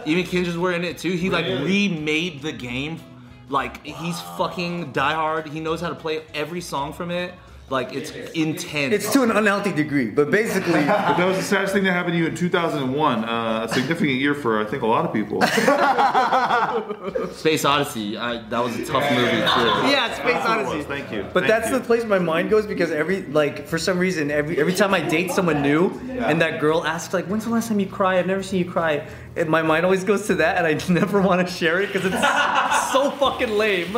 Even 0.07 0.25
Kinjaz 0.25 0.57
were 0.57 0.73
in 0.73 0.85
it 0.85 0.99
too. 0.99 1.12
He 1.12 1.31
like 1.31 1.47
remade 1.47 2.43
the 2.43 2.53
game. 2.53 3.00
Like 3.49 3.85
he's 3.85 4.21
fucking 4.39 4.93
diehard. 4.93 5.49
He 5.49 5.61
knows 5.61 5.81
how 5.81 5.89
to 5.89 5.95
play 5.95 6.23
every 6.35 6.61
song 6.61 6.93
from 6.93 7.11
it. 7.11 7.35
Like 7.71 7.93
it's 7.95 8.11
intense. 8.35 8.93
it's 8.93 9.12
to 9.12 9.23
an 9.23 9.31
unhealthy 9.31 9.71
degree 9.73 10.11
but 10.11 10.31
basically 10.31 10.73
But 10.73 11.15
that 11.19 11.25
was 11.25 11.37
the 11.37 11.43
saddest 11.45 11.73
thing 11.73 11.85
that 11.85 11.93
happened 11.93 12.15
to 12.15 12.19
you 12.19 12.27
in 12.27 12.35
2001. 12.35 13.25
Uh, 13.25 13.67
a 13.71 13.73
significant 13.73 14.19
year 14.19 14.35
for 14.35 14.61
I 14.61 14.65
think 14.65 14.83
a 14.83 14.87
lot 14.89 15.05
of 15.05 15.12
people. 15.12 15.41
Space 17.33 17.65
Odyssey. 17.65 18.17
I, 18.17 18.43
that 18.49 18.59
was 18.62 18.77
a 18.77 18.85
tough 18.85 19.09
movie 19.12 19.31
too. 19.31 19.91
yeah 19.91 20.12
Space 20.15 20.25
That's 20.35 20.49
was. 20.49 20.69
Odyssey 20.69 20.83
Thank 20.89 21.12
you. 21.12 21.23
But 21.33 21.45
Thank 21.45 21.47
that's 21.47 21.71
you. 21.71 21.79
the 21.79 21.85
place 21.85 22.05
my 22.05 22.19
mind 22.19 22.50
goes 22.50 22.67
because 22.67 22.91
every 22.91 23.23
like 23.27 23.67
for 23.67 23.79
some 23.79 23.99
reason 23.99 24.31
every 24.31 24.59
every 24.59 24.75
time 24.75 24.93
I 24.93 25.00
date 25.00 25.31
someone 25.31 25.62
new 25.62 25.91
and 26.11 26.41
that 26.43 26.61
girl 26.61 26.85
asks 26.85 27.15
like 27.15 27.27
when's 27.27 27.45
the 27.45 27.50
last 27.50 27.69
time 27.69 27.79
you 27.81 27.87
cry 27.87 28.19
I've 28.19 28.27
never 28.27 28.43
seen 28.43 28.65
you 28.65 28.71
cry 28.71 29.07
and 29.37 29.49
my 29.49 29.62
mind 29.62 29.85
always 29.85 30.03
goes 30.05 30.27
to 30.27 30.35
that 30.37 30.59
and 30.59 30.67
I 30.67 30.73
never 30.93 31.21
want 31.23 31.47
to 31.47 31.53
share 31.53 31.81
it 31.81 31.93
because 31.93 32.05
it's 32.12 32.93
so 32.93 33.11
fucking 33.12 33.50
lame. 33.50 33.97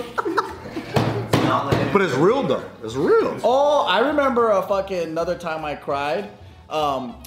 But 1.92 2.02
it's 2.02 2.14
real, 2.14 2.42
though. 2.42 2.64
It's 2.82 2.94
real. 2.94 3.38
Oh, 3.44 3.84
I 3.86 4.00
remember 4.00 4.50
a 4.50 4.62
fucking 4.62 5.02
another 5.08 5.36
time 5.36 5.64
I 5.64 5.74
cried. 5.74 6.30
Um, 6.70 7.22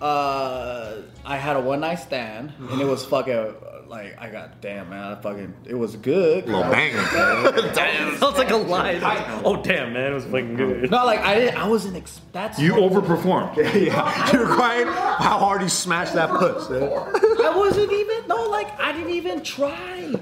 uh, 0.00 0.96
I 1.24 1.36
had 1.36 1.56
a 1.56 1.60
one 1.60 1.80
night 1.80 1.96
stand 1.96 2.52
and 2.70 2.80
it 2.80 2.84
was 2.86 3.04
fucking 3.06 3.54
like 3.88 4.16
I 4.18 4.28
got 4.30 4.60
damn 4.60 4.90
man, 4.90 5.12
I 5.12 5.14
fucking 5.20 5.54
it 5.64 5.74
was 5.74 5.96
good. 5.96 6.46
Little 6.46 6.62
banger. 6.62 7.02
Damn, 7.74 8.16
sounds 8.18 8.36
like 8.36 8.50
a 8.50 8.56
lie. 8.56 8.98
oh 9.44 9.62
damn 9.62 9.92
man, 9.92 10.12
it 10.12 10.14
was 10.14 10.24
fucking 10.24 10.56
good. 10.56 10.90
No, 10.90 11.04
like 11.06 11.20
I 11.20 11.34
didn't. 11.36 11.56
I 11.56 11.68
wasn't. 11.68 11.96
Ex- 11.96 12.20
that's 12.32 12.58
You 12.58 12.74
overperformed. 12.74 13.56
yeah. 13.86 14.32
You're 14.32 14.46
crying 14.46 14.86
how 14.86 15.38
hard 15.38 15.62
you 15.62 15.68
smashed 15.68 16.14
that 16.14 16.30
puss. 16.30 16.68
man. 16.68 16.82
I 16.82 17.52
wasn't 17.56 17.92
even. 17.92 18.26
No, 18.28 18.48
like 18.48 18.78
I 18.80 18.92
didn't 18.92 19.10
even 19.10 19.42
try. 19.42 20.12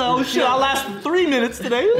Oh 0.00 0.22
shit! 0.22 0.42
I 0.44 0.56
lasted 0.56 1.02
three 1.02 1.26
minutes 1.26 1.58
today. 1.58 1.88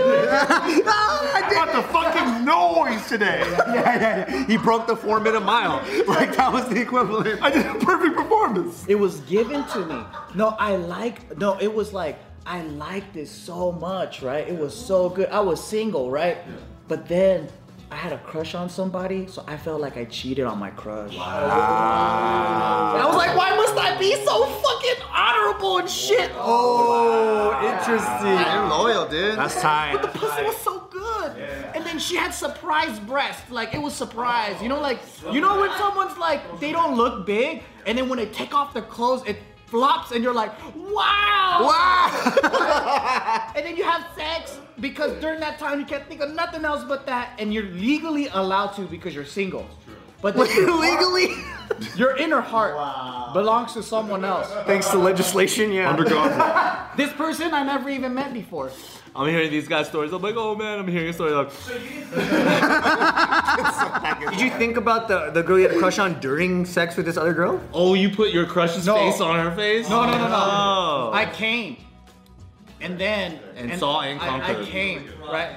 Ah, 0.90 1.32
I 1.34 1.40
got 1.52 1.72
the 1.72 1.82
fucking 1.92 2.44
noise 2.44 3.06
today. 3.08 3.40
yeah, 3.68 3.74
yeah, 3.74 4.30
yeah. 4.30 4.46
He 4.46 4.56
broke 4.56 4.86
the 4.86 4.96
four 4.96 5.20
minute 5.20 5.40
mile. 5.40 5.82
Like 6.06 6.36
that 6.36 6.52
was 6.52 6.68
the 6.68 6.80
equivalent. 6.80 7.42
I 7.42 7.50
did 7.50 7.66
a 7.66 7.74
perfect 7.74 8.16
performance. 8.16 8.84
It 8.88 8.94
was 8.94 9.20
given 9.20 9.64
to 9.68 9.84
me. 9.86 10.04
No, 10.34 10.56
I 10.58 10.76
like. 10.76 11.36
No, 11.38 11.58
it 11.58 11.72
was 11.72 11.92
like 11.92 12.18
I 12.46 12.62
liked 12.62 13.16
it 13.16 13.28
so 13.28 13.72
much, 13.72 14.22
right? 14.22 14.46
It 14.48 14.58
was 14.58 14.74
so 14.74 15.08
good. 15.10 15.28
I 15.30 15.40
was 15.40 15.62
single, 15.62 16.10
right? 16.10 16.38
But 16.86 17.08
then 17.08 17.48
I 17.90 17.96
had 17.96 18.12
a 18.12 18.18
crush 18.18 18.54
on 18.54 18.68
somebody, 18.68 19.26
so 19.26 19.42
I 19.46 19.56
felt 19.56 19.80
like 19.80 19.96
I 19.96 20.04
cheated 20.04 20.44
on 20.44 20.58
my 20.58 20.70
crush. 20.70 21.16
Wow. 21.16 22.92
And 22.94 23.02
I 23.02 23.06
was 23.06 23.16
like, 23.16 23.34
why 23.36 23.56
must 23.56 23.76
I 23.76 23.96
be 23.98 24.14
so 24.24 24.44
fucking 24.44 25.02
honorable 25.10 25.78
and 25.78 25.88
shit? 25.88 26.30
Oh, 26.34 27.58
interesting. 27.64 28.38
You're 28.52 28.68
loyal, 28.68 29.08
dude. 29.08 29.38
That's 29.38 29.60
tight. 29.60 29.94
But 29.94 30.02
the 30.02 30.18
pussy 30.18 30.42
was 30.42 30.56
so 30.58 30.80
good. 30.90 31.38
And 31.74 31.84
then 31.86 31.98
she 31.98 32.16
had 32.16 32.32
surprise 32.32 32.98
breasts. 33.00 33.50
Like 33.50 33.74
it 33.74 33.80
was 33.80 33.94
surprise. 33.94 34.60
You 34.62 34.68
know, 34.68 34.80
like 34.80 35.00
you 35.32 35.40
know 35.40 35.58
when 35.60 35.70
someone's 35.78 36.16
like 36.18 36.60
they 36.60 36.72
don't 36.72 36.94
look 36.94 37.26
big, 37.26 37.62
and 37.86 37.96
then 37.96 38.08
when 38.08 38.18
they 38.18 38.26
take 38.26 38.54
off 38.54 38.74
their 38.74 38.82
clothes, 38.82 39.22
it 39.26 39.38
flops, 39.70 40.12
and 40.12 40.22
you're 40.24 40.34
like, 40.34 40.52
wow, 40.76 41.58
wow. 41.60 43.52
and 43.54 43.64
then 43.64 43.76
you 43.76 43.84
have 43.84 44.06
sex 44.16 44.58
because 44.80 45.12
during 45.20 45.40
that 45.40 45.58
time 45.58 45.80
you 45.80 45.86
can't 45.86 46.06
think 46.08 46.20
of 46.20 46.34
nothing 46.34 46.64
else 46.64 46.84
but 46.84 47.06
that, 47.06 47.32
and 47.38 47.52
you're 47.52 47.64
legally 47.64 48.28
allowed 48.28 48.68
to 48.68 48.82
because 48.82 49.14
you're 49.14 49.24
single. 49.24 49.66
But 50.20 50.36
then 50.36 50.46
Legally, 50.80 51.28
your 51.96 52.16
inner 52.16 52.40
heart 52.40 52.74
belongs 53.32 53.74
to 53.74 53.82
someone 53.82 54.24
else. 54.24 54.48
thanks 54.66 54.88
to 54.90 54.98
legislation, 54.98 55.70
yeah. 55.72 55.90
Under 55.90 56.04
God. 56.04 56.86
This 56.96 57.12
person 57.12 57.54
I 57.54 57.62
never 57.62 57.88
even 57.90 58.14
met 58.14 58.32
before. 58.32 58.72
I'm 59.16 59.28
hearing 59.28 59.50
these 59.50 59.66
guys' 59.68 59.88
stories. 59.88 60.12
I'm 60.12 60.22
like, 60.22 60.34
oh 60.36 60.54
man, 60.54 60.78
I'm 60.78 60.86
hearing 60.88 61.08
a 61.08 61.12
story 61.12 61.32
like, 61.32 61.50
Did 64.30 64.40
you 64.40 64.50
think 64.50 64.76
about 64.76 65.08
the 65.08 65.30
the 65.30 65.42
girl 65.42 65.58
you 65.58 65.66
had 65.68 65.76
a 65.76 65.78
crush 65.78 65.98
on 65.98 66.20
during 66.20 66.64
sex 66.64 66.96
with 66.96 67.06
this 67.06 67.16
other 67.16 67.32
girl? 67.34 67.60
oh, 67.72 67.94
you 67.94 68.10
put 68.10 68.32
your 68.32 68.46
crush's 68.46 68.86
No. 68.86 68.94
face 68.96 69.20
on 69.20 69.38
her 69.44 69.54
face? 69.56 69.88
No, 69.88 70.04
no, 70.04 70.12
no, 70.12 70.28
no. 70.28 70.34
Oh. 70.34 71.10
I 71.12 71.26
came, 71.26 71.76
and 72.80 72.98
then 72.98 73.38
And 73.56 73.78
saw 73.78 74.00
and 74.02 74.20
I, 74.20 74.36
I 74.36 74.40
conquered. 74.40 74.66
came 74.66 75.08
right, 75.32 75.56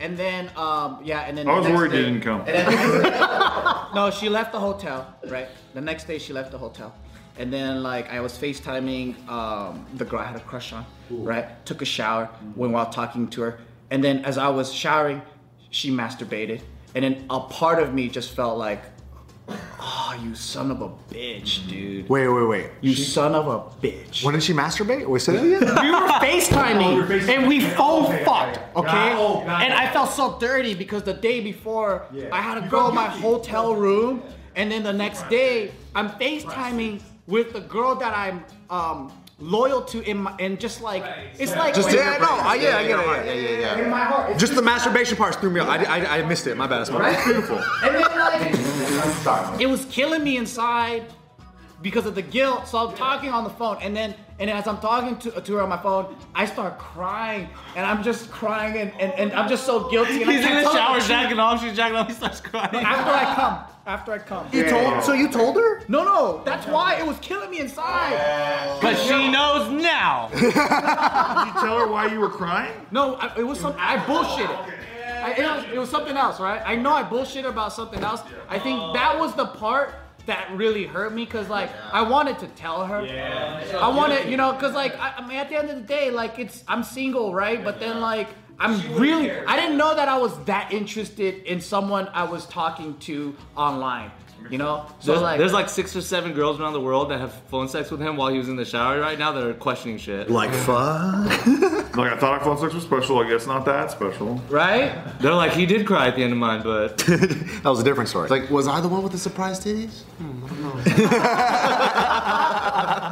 and 0.00 0.16
then 0.16 0.50
um 0.56 0.98
yeah, 1.04 1.26
and 1.28 1.36
then 1.38 1.46
I 1.48 1.52
the 1.54 1.58
was 1.60 1.68
next 1.68 1.78
worried 1.78 1.92
day- 1.92 1.98
you 1.98 2.18
didn't 2.18 2.22
come. 2.22 2.44
No, 3.94 4.10
she 4.10 4.28
left 4.28 4.52
the 4.52 4.58
hotel 4.60 5.06
right. 5.28 5.48
The 5.72 5.80
next 5.80 6.04
day 6.06 6.18
she 6.18 6.32
left 6.34 6.50
the 6.50 6.58
hotel, 6.58 6.92
and 7.38 7.52
then 7.52 7.82
like 7.82 8.10
I 8.12 8.20
was 8.20 8.36
FaceTiming 8.38 9.28
um 9.28 9.86
the 9.94 10.04
girl 10.04 10.20
I 10.20 10.24
had 10.24 10.36
a 10.36 10.40
crush 10.40 10.72
on, 10.72 10.84
right? 11.10 11.64
Took 11.66 11.82
a 11.82 11.84
shower, 11.84 12.28
went 12.54 12.72
while 12.72 12.90
talking 12.90 13.28
to 13.28 13.42
her, 13.42 13.58
and 13.90 14.02
then 14.02 14.24
as 14.24 14.38
I 14.38 14.48
was 14.48 14.72
showering, 14.72 15.22
she 15.70 15.90
masturbated, 15.90 16.60
and 16.94 17.04
then 17.04 17.26
a 17.30 17.40
part 17.40 17.82
of 17.82 17.94
me 17.94 18.08
just 18.08 18.32
felt 18.32 18.58
like. 18.58 18.82
Oh, 19.78 20.20
you 20.24 20.34
son 20.34 20.72
of 20.72 20.82
a 20.82 20.88
bitch, 21.14 21.68
dude. 21.68 22.08
Wait, 22.08 22.26
wait, 22.26 22.48
wait. 22.48 22.70
You 22.80 22.96
son 22.96 23.32
of 23.36 23.46
a 23.46 23.60
bitch. 23.86 24.24
When 24.24 24.34
did 24.34 24.42
she 24.42 24.52
masturbate? 24.52 25.06
That 25.26 25.36
again? 25.36 25.60
we 25.84 25.90
were 25.92 26.08
FaceTiming 26.08 27.28
and 27.28 27.46
we 27.46 27.60
phone 27.60 28.06
fucked, 28.24 28.58
okay? 28.74 29.12
And 29.12 29.72
I 29.72 29.88
felt 29.92 30.10
so 30.10 30.36
dirty 30.40 30.74
because 30.74 31.04
the 31.04 31.14
day 31.14 31.40
before 31.40 32.06
I 32.32 32.40
had 32.40 32.60
to 32.60 32.68
go 32.68 32.88
to 32.88 32.92
my 32.92 33.06
hotel 33.06 33.76
room, 33.76 34.20
and 34.56 34.72
then 34.72 34.82
the 34.82 34.92
next 34.92 35.28
day 35.28 35.70
I'm 35.94 36.08
FaceTiming 36.10 37.00
with 37.26 37.52
the 37.52 37.60
girl 37.60 37.94
that 37.96 38.14
I'm 38.16 38.44
um, 38.70 39.12
loyal 39.38 39.82
to 39.82 40.00
in 40.02 40.18
my, 40.18 40.34
and 40.38 40.58
just 40.60 40.80
like 40.80 41.04
it's 41.38 41.54
like 41.56 41.74
Just 41.74 41.92
yeah, 41.92 42.16
no, 42.20 42.26
I, 42.30 42.54
yeah, 42.54 42.78
I 42.78 42.86
get 42.86 42.98
it. 42.98 43.06
Yeah, 43.06 43.24
Yeah. 43.24 43.32
yeah, 43.34 43.58
yeah. 43.76 43.84
in 43.84 43.90
my 43.90 44.04
heart. 44.04 44.30
It's 44.30 44.40
Just 44.40 44.54
the 44.54 44.62
masturbation 44.62 45.16
parts 45.16 45.36
threw 45.36 45.50
me 45.50 45.60
off. 45.60 45.68
I, 45.68 45.84
I, 45.84 46.18
I 46.18 46.22
missed 46.26 46.46
it. 46.46 46.56
My 46.56 46.66
bad. 46.66 46.80
It's 46.82 46.90
my 46.90 46.98
bad. 47.00 47.24
Beautiful. 47.24 47.60
And 47.82 47.94
then 47.94 48.02
like 48.18 49.60
it 49.60 49.66
was 49.66 49.84
killing 49.86 50.22
me 50.24 50.36
inside 50.36 51.04
because 51.82 52.06
of 52.06 52.14
the 52.14 52.22
guilt. 52.22 52.66
So 52.68 52.78
I'm 52.88 52.94
talking 52.96 53.30
on 53.30 53.44
the 53.44 53.50
phone, 53.50 53.78
and 53.82 53.94
then 53.96 54.14
and 54.38 54.50
as 54.50 54.66
I'm 54.66 54.78
talking 54.78 55.16
to, 55.18 55.40
to 55.40 55.54
her 55.54 55.62
on 55.62 55.68
my 55.68 55.76
phone, 55.82 56.14
I 56.34 56.44
start 56.46 56.78
crying, 56.78 57.48
and 57.74 57.86
I'm 57.86 58.02
just 58.02 58.30
crying, 58.30 58.76
and, 58.76 58.92
and, 59.00 59.12
and 59.12 59.32
I'm 59.32 59.48
just 59.48 59.64
so 59.66 59.88
guilty. 59.88 60.22
And 60.22 60.30
I 60.30 60.34
He's 60.36 60.44
in 60.46 60.54
the 60.54 60.62
shower 60.72 60.94
truth. 60.96 61.08
jacking 61.08 61.38
off. 61.38 61.62
She's 61.62 61.74
jacking 61.76 61.96
off. 61.96 62.08
He 62.08 62.14
starts 62.14 62.40
crying. 62.40 62.74
After 62.74 63.10
I 63.10 63.34
come, 63.34 63.75
after 63.86 64.12
I 64.12 64.18
come. 64.18 64.48
You 64.52 64.68
told? 64.68 65.02
So 65.04 65.12
you 65.12 65.28
told 65.28 65.56
her? 65.56 65.82
No, 65.88 66.04
no, 66.04 66.42
that's 66.44 66.66
why 66.66 66.96
it 66.96 67.06
was 67.06 67.18
killing 67.20 67.50
me 67.50 67.60
inside. 67.60 68.10
Because 68.80 69.02
she 69.04 69.30
knows 69.30 69.70
now. 69.70 70.28
Did 70.34 70.42
you 70.42 70.50
tell 70.52 71.78
her 71.78 71.86
why 71.86 72.08
you 72.12 72.20
were 72.20 72.28
crying? 72.28 72.74
No, 72.90 73.14
I, 73.14 73.38
it 73.38 73.46
was 73.46 73.60
some. 73.60 73.74
I 73.78 73.96
bullshitted. 73.98 74.74
I, 75.06 75.32
it, 75.32 75.42
was, 75.42 75.64
it 75.74 75.78
was 75.78 75.90
something 75.90 76.16
else, 76.16 76.40
right? 76.40 76.60
I 76.64 76.76
know 76.76 76.92
I 76.92 77.02
bullshitted 77.02 77.48
about 77.48 77.72
something 77.72 78.02
else. 78.02 78.20
I 78.48 78.58
think 78.58 78.94
that 78.94 79.18
was 79.18 79.34
the 79.34 79.46
part 79.46 79.94
that 80.26 80.50
really 80.54 80.84
hurt 80.84 81.14
me 81.14 81.24
because, 81.24 81.48
like, 81.48 81.70
I 81.92 82.02
wanted 82.02 82.38
to 82.40 82.48
tell 82.48 82.84
her. 82.84 83.04
Yeah. 83.04 83.78
I 83.80 83.88
wanted, 83.88 84.28
you 84.28 84.36
know, 84.36 84.52
because, 84.52 84.74
like, 84.74 84.98
I, 84.98 85.14
I 85.18 85.26
mean, 85.26 85.38
at 85.38 85.48
the 85.48 85.56
end 85.56 85.70
of 85.70 85.76
the 85.76 85.82
day, 85.82 86.10
like, 86.10 86.38
it's 86.38 86.64
I'm 86.68 86.82
single, 86.82 87.32
right? 87.32 87.62
But 87.62 87.80
then, 87.80 88.00
like, 88.00 88.28
I'm 88.58 88.96
really, 88.96 89.30
I 89.30 89.56
didn't 89.56 89.76
know 89.76 89.94
that 89.94 90.08
I 90.08 90.16
was 90.18 90.36
that 90.44 90.72
interested 90.72 91.42
in 91.44 91.60
someone 91.60 92.08
I 92.14 92.24
was 92.24 92.46
talking 92.46 92.96
to 93.00 93.34
online. 93.56 94.10
You 94.48 94.58
know, 94.58 94.86
so 95.00 95.10
There's 95.10 95.22
like, 95.22 95.38
there's 95.38 95.52
like 95.52 95.68
six 95.68 95.96
or 95.96 96.00
seven 96.00 96.32
girls 96.32 96.60
around 96.60 96.72
the 96.74 96.80
world 96.80 97.10
that 97.10 97.18
have 97.18 97.32
phone 97.48 97.66
sex 97.68 97.90
with 97.90 98.00
him 98.00 98.16
while 98.16 98.28
he 98.30 98.38
was 98.38 98.48
in 98.48 98.54
the 98.54 98.64
shower 98.64 99.00
right 99.00 99.18
now 99.18 99.32
that 99.32 99.42
are 99.42 99.54
questioning 99.54 99.98
shit. 99.98 100.30
Like 100.30 100.52
fuck. 100.52 101.30
Like 101.96 102.12
I 102.12 102.16
thought 102.18 102.32
our 102.38 102.40
phone 102.44 102.58
sex 102.58 102.74
was 102.74 102.84
special. 102.84 103.18
I 103.18 103.26
guess 103.28 103.46
not 103.46 103.64
that 103.64 103.90
special. 103.90 104.34
right? 104.50 104.92
They're 105.18 105.32
like, 105.34 105.52
he 105.52 105.64
did 105.64 105.86
cry 105.86 106.06
at 106.08 106.14
the 106.14 106.22
end 106.22 106.32
of 106.32 106.38
mine, 106.38 106.62
but 106.62 106.98
that 107.06 107.62
was 107.64 107.80
a 107.80 107.84
different 107.84 108.10
story. 108.10 108.28
Like, 108.28 108.50
was 108.50 108.68
I 108.68 108.80
the 108.82 108.88
one 108.88 109.02
with 109.02 109.12
the 109.12 109.18
surprise 109.18 109.58
titties? 109.58 110.02
Hmm. 110.18 110.44
I 110.44 110.48
don't 110.48 110.60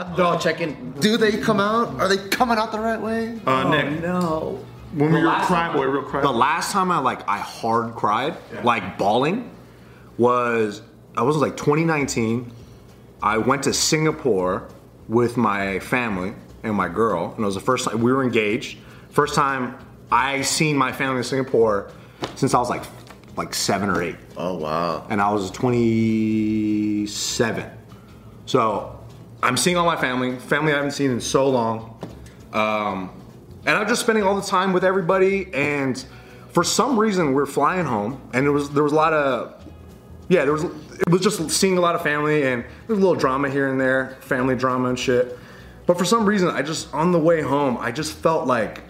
know. 0.08 0.16
They're 0.16 0.26
all 0.26 0.38
checking. 0.38 0.92
Do 1.00 1.16
they 1.16 1.38
come 1.38 1.60
out? 1.60 1.98
Are 2.00 2.08
they 2.08 2.28
coming 2.28 2.58
out 2.58 2.72
the 2.72 2.78
right 2.80 3.00
way? 3.00 3.40
Uh, 3.46 3.68
Nick, 3.70 4.02
No. 4.02 4.60
When 4.94 5.10
The 5.12 5.18
we 5.18 5.22
were 5.22 5.28
last 5.28 5.46
cry 5.46 5.66
time 5.66 5.76
boy, 5.76 5.84
real 5.86 6.02
cry 6.02 6.20
The 6.22 6.30
last 6.30 6.72
time 6.72 6.90
I 6.90 6.98
like 6.98 7.26
I 7.28 7.38
hard 7.38 7.94
cried, 7.94 8.36
like 8.62 8.98
bawling, 8.98 9.50
was 10.18 10.82
I 11.16 11.22
was 11.22 11.36
like 11.36 11.56
2019. 11.56 12.50
I 13.22 13.38
went 13.38 13.62
to 13.64 13.72
Singapore 13.72 14.68
with 15.08 15.36
my 15.36 15.78
family 15.80 16.34
and 16.62 16.74
my 16.74 16.88
girl, 16.88 17.32
and 17.34 17.40
it 17.40 17.44
was 17.46 17.54
the 17.54 17.60
first 17.60 17.88
time 17.88 18.00
we 18.02 18.12
were 18.12 18.22
engaged. 18.22 18.78
First 19.10 19.34
time 19.34 19.78
I 20.10 20.42
seen 20.42 20.76
my 20.76 20.92
family 20.92 21.18
in 21.18 21.24
Singapore 21.24 21.90
since 22.34 22.54
I 22.54 22.58
was 22.58 22.70
like 22.70 22.82
like 23.36 23.54
seven 23.54 23.88
or 23.90 24.02
eight, 24.02 24.16
Oh 24.36 24.58
wow. 24.58 25.06
and 25.10 25.20
I 25.20 25.32
was 25.32 25.50
27. 25.50 27.70
So 28.46 28.98
I'm 29.42 29.56
seeing 29.56 29.76
all 29.76 29.86
my 29.86 29.96
family, 29.96 30.36
family 30.38 30.72
I 30.72 30.76
haven't 30.76 30.92
seen 30.92 31.10
in 31.10 31.20
so 31.20 31.48
long. 31.48 31.98
Um, 32.52 33.10
and 33.66 33.76
I'm 33.76 33.88
just 33.88 34.02
spending 34.02 34.24
all 34.24 34.38
the 34.38 34.46
time 34.46 34.72
with 34.72 34.84
everybody. 34.84 35.52
And 35.54 36.02
for 36.50 36.64
some 36.64 36.98
reason, 36.98 37.32
we're 37.32 37.46
flying 37.46 37.84
home, 37.84 38.20
and 38.32 38.44
there 38.44 38.52
was 38.52 38.70
there 38.70 38.82
was 38.82 38.92
a 38.92 38.96
lot 38.96 39.12
of 39.12 39.64
yeah, 40.28 40.44
there 40.44 40.52
was 40.52 40.64
it 40.64 41.10
was 41.10 41.22
just 41.22 41.50
seeing 41.50 41.76
a 41.78 41.80
lot 41.80 41.94
of 41.94 42.02
family, 42.02 42.46
and 42.46 42.64
there's 42.86 42.98
a 42.98 43.02
little 43.02 43.16
drama 43.16 43.50
here 43.50 43.68
and 43.68 43.80
there, 43.80 44.16
family 44.20 44.54
drama 44.54 44.90
and 44.90 44.98
shit. 44.98 45.38
But 45.86 45.98
for 45.98 46.04
some 46.04 46.24
reason, 46.24 46.48
I 46.48 46.62
just 46.62 46.92
on 46.94 47.12
the 47.12 47.18
way 47.18 47.42
home, 47.42 47.76
I 47.78 47.92
just 47.92 48.14
felt 48.14 48.46
like 48.46 48.82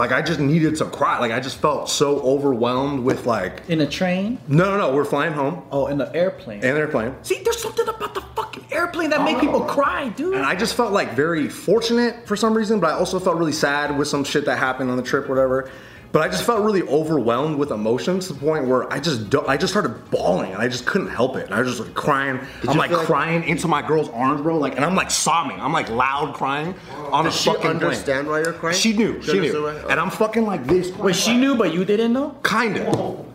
like 0.00 0.12
I 0.12 0.22
just 0.22 0.40
needed 0.40 0.76
to 0.76 0.86
cry. 0.86 1.18
Like 1.20 1.30
I 1.30 1.38
just 1.40 1.58
felt 1.58 1.88
so 1.88 2.20
overwhelmed 2.22 3.04
with 3.04 3.26
like 3.26 3.62
In 3.68 3.80
a 3.82 3.86
train? 3.86 4.38
no 4.48 4.64
no 4.64 4.78
no, 4.78 4.94
we're 4.94 5.04
flying 5.04 5.32
home 5.32 5.62
Oh, 5.70 5.86
in 5.86 5.98
the 5.98 6.12
airplane. 6.16 6.64
In 6.64 6.74
the 6.74 6.80
airplane. 6.80 7.14
See, 7.22 7.40
there's 7.44 7.60
something 7.62 7.86
about 7.86 8.14
the 8.14 8.22
fucking 8.34 8.64
airplane 8.72 9.10
that 9.10 9.22
make 9.22 9.36
oh. 9.36 9.40
people 9.40 9.60
cry, 9.60 10.08
dude. 10.08 10.34
And 10.34 10.44
I 10.44 10.56
just 10.56 10.74
felt 10.74 10.92
like 10.92 11.12
very 11.12 11.48
fortunate 11.48 12.26
for 12.26 12.34
some 12.34 12.54
reason, 12.54 12.80
but 12.80 12.90
I 12.90 12.94
also 12.94 13.20
felt 13.20 13.36
really 13.36 13.52
sad 13.52 13.96
with 13.96 14.08
some 14.08 14.24
shit 14.24 14.46
that 14.46 14.58
happened 14.58 14.90
on 14.90 14.96
the 14.96 15.02
trip, 15.02 15.28
whatever. 15.28 15.70
But 16.12 16.22
I 16.22 16.28
just 16.28 16.42
felt 16.44 16.64
really 16.64 16.82
overwhelmed 16.82 17.56
with 17.56 17.70
emotions 17.70 18.26
to 18.26 18.32
the 18.32 18.40
point 18.40 18.66
where 18.66 18.92
I 18.92 18.98
just 18.98 19.30
do- 19.30 19.44
I 19.46 19.56
just 19.56 19.72
started 19.72 20.10
bawling 20.10 20.52
and 20.52 20.60
I 20.60 20.66
just 20.66 20.84
couldn't 20.84 21.06
help 21.08 21.36
it. 21.36 21.46
And 21.46 21.54
I 21.54 21.60
was 21.60 21.68
just 21.76 21.80
like 21.86 21.94
crying. 21.94 22.40
I'm 22.66 22.76
like 22.76 22.90
feel 22.90 22.98
like- 22.98 23.06
crying 23.06 23.44
into 23.44 23.68
my 23.68 23.80
girl's 23.80 24.08
arms, 24.08 24.40
bro. 24.40 24.58
Like, 24.58 24.74
and 24.74 24.84
I'm 24.84 24.96
like 24.96 25.10
sobbing. 25.12 25.60
I'm 25.60 25.72
like 25.72 25.88
loud 25.88 26.34
crying 26.34 26.74
on 27.12 27.26
a 27.26 27.30
Does 27.30 27.40
she 27.40 27.48
fucking 27.50 27.62
plane. 27.62 27.74
understand 27.76 28.26
why 28.26 28.40
you're 28.40 28.52
crying? 28.54 28.76
She 28.76 28.92
knew. 28.92 29.22
She 29.22 29.30
understood 29.38 29.62
knew. 29.62 29.82
why? 29.84 29.90
And 29.90 30.00
I'm 30.00 30.10
fucking 30.10 30.44
like 30.46 30.66
this. 30.66 30.90
Wait, 30.96 31.14
she 31.14 31.36
knew, 31.36 31.54
but 31.54 31.72
you 31.72 31.84
didn't 31.84 32.12
know? 32.12 32.30
Kind 32.42 32.76
of. 32.78 32.86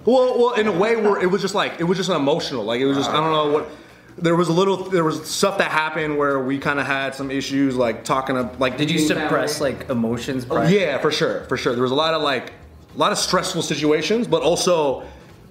Well, 0.05 0.37
well, 0.37 0.51
in 0.55 0.67
a 0.67 0.71
way 0.71 0.97
where 0.97 1.21
it 1.21 1.27
was 1.31 1.41
just 1.41 1.55
like 1.55 1.79
it 1.79 1.83
was 1.85 1.97
just 1.97 2.09
an 2.09 2.17
emotional. 2.17 2.65
Like 2.65 2.81
it 2.81 2.85
was 2.85 2.97
just 2.97 3.09
I 3.09 3.13
don't 3.13 3.31
know 3.31 3.53
what. 3.53 3.69
There 4.17 4.35
was 4.35 4.47
a 4.49 4.53
little. 4.53 4.77
There 4.77 5.03
was 5.03 5.29
stuff 5.29 5.57
that 5.57 5.71
happened 5.71 6.17
where 6.17 6.39
we 6.39 6.57
kind 6.57 6.79
of 6.79 6.85
had 6.85 7.15
some 7.15 7.31
issues, 7.31 7.75
like 7.75 8.03
talking 8.03 8.37
of 8.37 8.59
like. 8.59 8.77
Did 8.77 8.91
you 8.91 8.99
suppress 8.99 9.59
like 9.61 9.89
emotions? 9.89 10.45
prior? 10.45 10.69
Yeah, 10.69 10.97
for 10.99 11.11
sure, 11.11 11.45
for 11.45 11.57
sure. 11.57 11.73
There 11.73 11.81
was 11.81 11.91
a 11.91 11.95
lot 11.95 12.13
of 12.13 12.21
like, 12.21 12.53
a 12.95 12.97
lot 12.97 13.11
of 13.11 13.17
stressful 13.17 13.61
situations, 13.61 14.27
but 14.27 14.41
also 14.41 15.03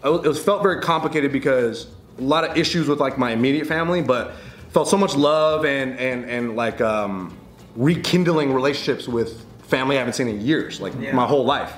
it 0.04 0.08
was- 0.26 0.38
felt 0.42 0.62
very 0.62 0.80
complicated 0.80 1.32
because 1.32 1.86
a 2.18 2.22
lot 2.22 2.44
of 2.44 2.56
issues 2.56 2.88
with 2.88 3.00
like 3.00 3.18
my 3.18 3.30
immediate 3.32 3.66
family, 3.66 4.02
but 4.02 4.32
felt 4.70 4.88
so 4.88 4.96
much 4.96 5.14
love 5.16 5.64
and 5.64 5.98
and 5.98 6.24
and 6.28 6.56
like 6.56 6.80
um, 6.80 7.36
rekindling 7.76 8.52
relationships 8.52 9.08
with 9.08 9.44
family 9.62 9.96
I 9.96 9.98
haven't 10.00 10.14
seen 10.14 10.28
in 10.28 10.40
years, 10.40 10.80
like 10.80 10.94
my 11.14 11.26
whole 11.26 11.44
life. 11.44 11.72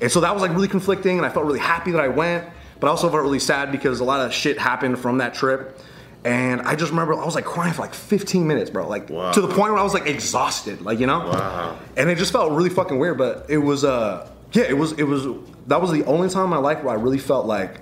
And 0.00 0.10
so 0.10 0.20
that 0.20 0.32
was 0.32 0.42
like 0.42 0.52
really 0.52 0.68
conflicting, 0.68 1.16
and 1.18 1.26
I 1.26 1.28
felt 1.28 1.44
really 1.46 1.58
happy 1.58 1.90
that 1.90 2.00
I 2.00 2.06
went, 2.08 2.44
but 2.78 2.86
I 2.86 2.90
also 2.90 3.08
felt 3.10 3.22
really 3.22 3.40
sad 3.40 3.72
because 3.72 3.98
a 3.98 4.04
lot 4.04 4.20
of 4.20 4.32
shit 4.32 4.56
happened 4.56 4.98
from 5.00 5.18
that 5.18 5.34
trip. 5.34 5.80
And 6.24 6.60
I 6.62 6.76
just 6.76 6.90
remember 6.90 7.14
I 7.14 7.24
was 7.24 7.34
like 7.34 7.44
crying 7.44 7.72
for 7.72 7.82
like 7.82 7.94
15 7.94 8.46
minutes, 8.46 8.70
bro. 8.70 8.88
Like 8.88 9.10
Wow. 9.10 9.32
to 9.32 9.40
the 9.40 9.48
point 9.48 9.72
where 9.72 9.78
I 9.78 9.82
was 9.82 9.94
like 9.94 10.06
exhausted, 10.06 10.82
like 10.82 10.98
you 11.00 11.06
know. 11.06 11.18
Wow. 11.20 11.76
And 11.96 12.08
it 12.10 12.16
just 12.18 12.32
felt 12.32 12.52
really 12.52 12.70
fucking 12.70 12.98
weird, 12.98 13.18
but 13.18 13.46
it 13.48 13.58
was 13.58 13.84
uh 13.84 14.28
yeah, 14.52 14.64
it 14.64 14.76
was 14.76 14.92
it 14.92 15.04
was 15.04 15.26
that 15.66 15.80
was 15.80 15.92
the 15.92 16.04
only 16.04 16.28
time 16.28 16.44
in 16.44 16.50
my 16.50 16.58
life 16.58 16.82
where 16.82 16.96
I 16.96 17.00
really 17.00 17.18
felt 17.18 17.46
like 17.46 17.80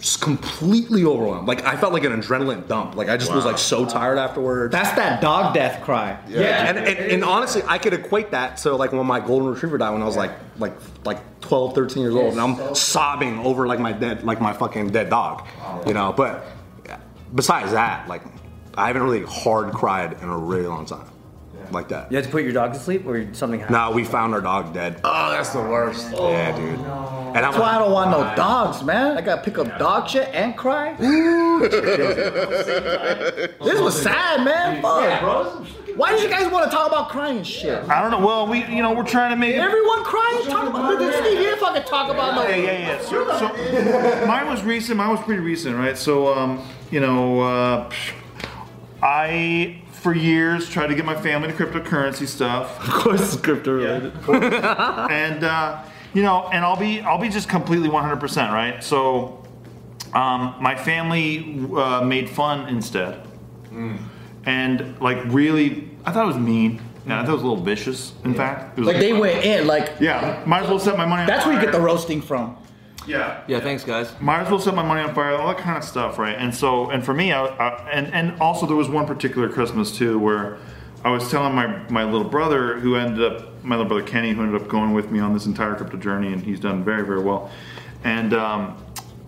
just 0.00 0.20
completely 0.20 1.04
overwhelmed. 1.04 1.48
Like 1.48 1.64
I 1.64 1.76
felt 1.76 1.92
like 1.92 2.04
an 2.04 2.12
adrenaline 2.12 2.68
dump. 2.68 2.94
Like 2.94 3.08
I 3.08 3.16
just 3.16 3.34
was 3.34 3.44
like 3.44 3.58
so 3.58 3.84
tired 3.84 4.18
afterwards. 4.18 4.72
That's 4.72 4.92
that 4.92 5.20
dog 5.20 5.54
death 5.54 5.82
cry. 5.82 6.18
Yeah, 6.28 6.68
and, 6.68 6.78
and, 6.78 6.98
and 6.98 7.24
honestly, 7.24 7.62
I 7.66 7.78
could 7.78 7.94
equate 7.94 8.30
that 8.30 8.58
to 8.58 8.74
like 8.76 8.92
when 8.92 9.06
my 9.06 9.20
golden 9.20 9.48
retriever 9.48 9.78
died 9.78 9.90
when 9.90 10.02
I 10.02 10.04
was 10.04 10.16
like 10.16 10.32
like 10.58 10.74
like 11.04 11.40
12, 11.40 11.74
13 11.74 12.02
years 12.02 12.14
old, 12.14 12.32
and 12.32 12.40
I'm 12.40 12.74
sobbing 12.74 13.40
over 13.40 13.66
like 13.66 13.80
my 13.80 13.92
dead 13.92 14.24
like 14.24 14.40
my 14.40 14.52
fucking 14.52 14.88
dead 14.90 15.10
dog, 15.10 15.46
you 15.86 15.94
know. 15.94 16.12
But 16.12 16.44
besides 17.34 17.72
that, 17.72 18.08
like 18.08 18.22
I 18.76 18.86
haven't 18.86 19.02
really 19.02 19.24
hard 19.24 19.72
cried 19.72 20.12
in 20.22 20.28
a 20.28 20.38
really 20.38 20.66
long 20.66 20.86
time, 20.86 21.10
like 21.72 21.88
that. 21.88 22.10
You 22.10 22.16
had 22.16 22.24
to 22.24 22.30
put 22.30 22.42
your 22.42 22.52
dog 22.52 22.72
to 22.72 22.78
sleep, 22.78 23.06
or 23.06 23.32
something 23.34 23.60
happened. 23.60 23.74
Now 23.74 23.92
we 23.92 24.04
found 24.04 24.34
our 24.34 24.40
dog 24.40 24.72
dead. 24.74 25.00
Oh, 25.04 25.30
that's 25.30 25.50
the 25.50 25.60
worst. 25.60 26.10
Yeah, 26.12 26.56
dude. 26.56 26.80
And 27.28 27.44
I'm 27.44 27.52
That's 27.52 27.58
why 27.58 27.76
I 27.76 27.78
don't 27.78 27.92
want 27.92 28.10
no 28.10 28.34
dogs, 28.34 28.82
man. 28.82 29.18
I 29.18 29.20
gotta 29.20 29.42
pick 29.42 29.58
up 29.58 29.78
dog 29.78 30.08
shit 30.08 30.28
and 30.34 30.56
cry. 30.56 30.94
this 30.98 31.10
was 33.80 34.00
sad, 34.00 34.44
man. 34.44 34.80
Fuck. 34.80 35.66
Why 35.98 36.12
did 36.12 36.22
you 36.22 36.28
guys 36.30 36.50
want 36.50 36.64
to 36.64 36.70
talk 36.70 36.86
about 36.86 37.08
crying 37.10 37.42
shit? 37.42 37.82
I 37.88 38.00
don't 38.00 38.12
know. 38.12 38.24
Well, 38.24 38.46
we 38.46 38.64
you 38.66 38.82
know 38.82 38.94
we're 38.94 39.04
trying 39.04 39.30
to 39.30 39.36
make 39.36 39.56
it. 39.56 39.58
Everyone 39.58 40.04
crying? 40.04 40.46
Talk 40.46 40.68
about 40.68 40.98
this. 40.98 41.16
Steve, 41.16 41.32
you 41.32 41.44
didn't 41.44 41.58
fucking 41.58 41.82
talk 41.82 42.10
about 42.10 42.34
no. 42.36 42.48
Yeah, 42.48 42.56
yeah, 42.56 42.78
yeah. 42.78 43.00
So, 43.02 43.26
so 43.38 44.26
mine 44.26 44.46
was 44.46 44.62
recent. 44.62 44.96
Mine 44.96 45.10
was 45.10 45.20
pretty 45.20 45.42
recent, 45.42 45.76
right? 45.76 45.98
So, 45.98 46.32
um, 46.32 46.64
you 46.90 47.00
know, 47.00 47.40
uh, 47.40 47.90
I 49.02 49.82
for 49.98 50.14
years 50.14 50.68
tried 50.68 50.88
to 50.88 50.94
get 50.94 51.04
my 51.04 51.20
family 51.20 51.48
to 51.48 51.54
cryptocurrency 51.54 52.26
stuff, 52.26 52.78
Of 52.86 52.94
course, 52.94 53.34
it's 53.34 53.40
crypto 53.42 53.72
related. 53.72 54.12
and 54.28 55.44
uh, 55.44 55.82
you 56.14 56.22
know, 56.22 56.48
and 56.52 56.64
I'll 56.64 56.76
be 56.76 57.00
I'll 57.00 57.18
be 57.18 57.28
just 57.28 57.48
completely 57.48 57.88
100%, 57.88 58.52
right? 58.52 58.82
So, 58.82 59.44
um, 60.14 60.54
my 60.60 60.74
family 60.74 61.66
uh, 61.76 62.02
made 62.02 62.30
fun 62.30 62.68
instead, 62.68 63.26
and 64.46 65.00
like 65.00 65.18
really, 65.26 65.90
I 66.04 66.12
thought 66.12 66.24
it 66.24 66.28
was 66.28 66.38
mean. 66.38 66.80
Yeah, 67.06 67.20
I 67.20 67.24
thought 67.24 67.30
it 67.30 67.34
was 67.34 67.42
a 67.42 67.46
little 67.46 67.64
vicious. 67.64 68.12
In 68.24 68.34
fact, 68.34 68.78
it 68.78 68.82
was 68.82 68.88
Like 68.88 68.98
they 68.98 69.14
went 69.14 69.44
in, 69.44 69.66
like 69.66 69.92
yeah, 70.00 70.42
might 70.46 70.62
as 70.64 70.68
well 70.68 70.78
set 70.78 70.96
my 70.96 71.06
money. 71.06 71.22
On 71.22 71.26
that's 71.26 71.46
where 71.46 71.54
you 71.54 71.60
get 71.60 71.72
the 71.72 71.80
roasting 71.80 72.20
from. 72.20 72.56
Yeah. 73.08 73.42
Yeah, 73.48 73.60
thanks, 73.60 73.84
guys. 73.84 74.12
might 74.20 74.42
as 74.42 74.50
well 74.50 74.60
set 74.60 74.74
my 74.74 74.82
money 74.82 75.00
on 75.00 75.14
fire, 75.14 75.34
all 75.34 75.48
that 75.48 75.58
kind 75.58 75.78
of 75.78 75.84
stuff, 75.84 76.18
right? 76.18 76.36
And 76.36 76.54
so, 76.54 76.90
and 76.90 77.04
for 77.04 77.14
me, 77.14 77.32
I, 77.32 77.46
I, 77.46 77.90
and 77.90 78.12
and 78.12 78.40
also 78.40 78.66
there 78.66 78.76
was 78.76 78.88
one 78.88 79.06
particular 79.06 79.48
Christmas 79.48 79.96
too 79.96 80.18
where 80.18 80.58
I 81.04 81.10
was 81.10 81.30
telling 81.30 81.54
my 81.54 81.66
my 81.88 82.04
little 82.04 82.28
brother 82.28 82.78
who 82.78 82.96
ended 82.96 83.24
up 83.24 83.64
my 83.64 83.76
little 83.76 83.88
brother 83.88 84.06
Kenny 84.06 84.32
who 84.32 84.42
ended 84.42 84.60
up 84.60 84.68
going 84.68 84.92
with 84.92 85.10
me 85.10 85.20
on 85.20 85.32
this 85.32 85.46
entire 85.46 85.74
crypto 85.74 85.96
journey, 85.96 86.32
and 86.32 86.42
he's 86.42 86.60
done 86.60 86.84
very 86.84 87.04
very 87.04 87.22
well. 87.22 87.50
And 88.04 88.34
um, 88.34 88.76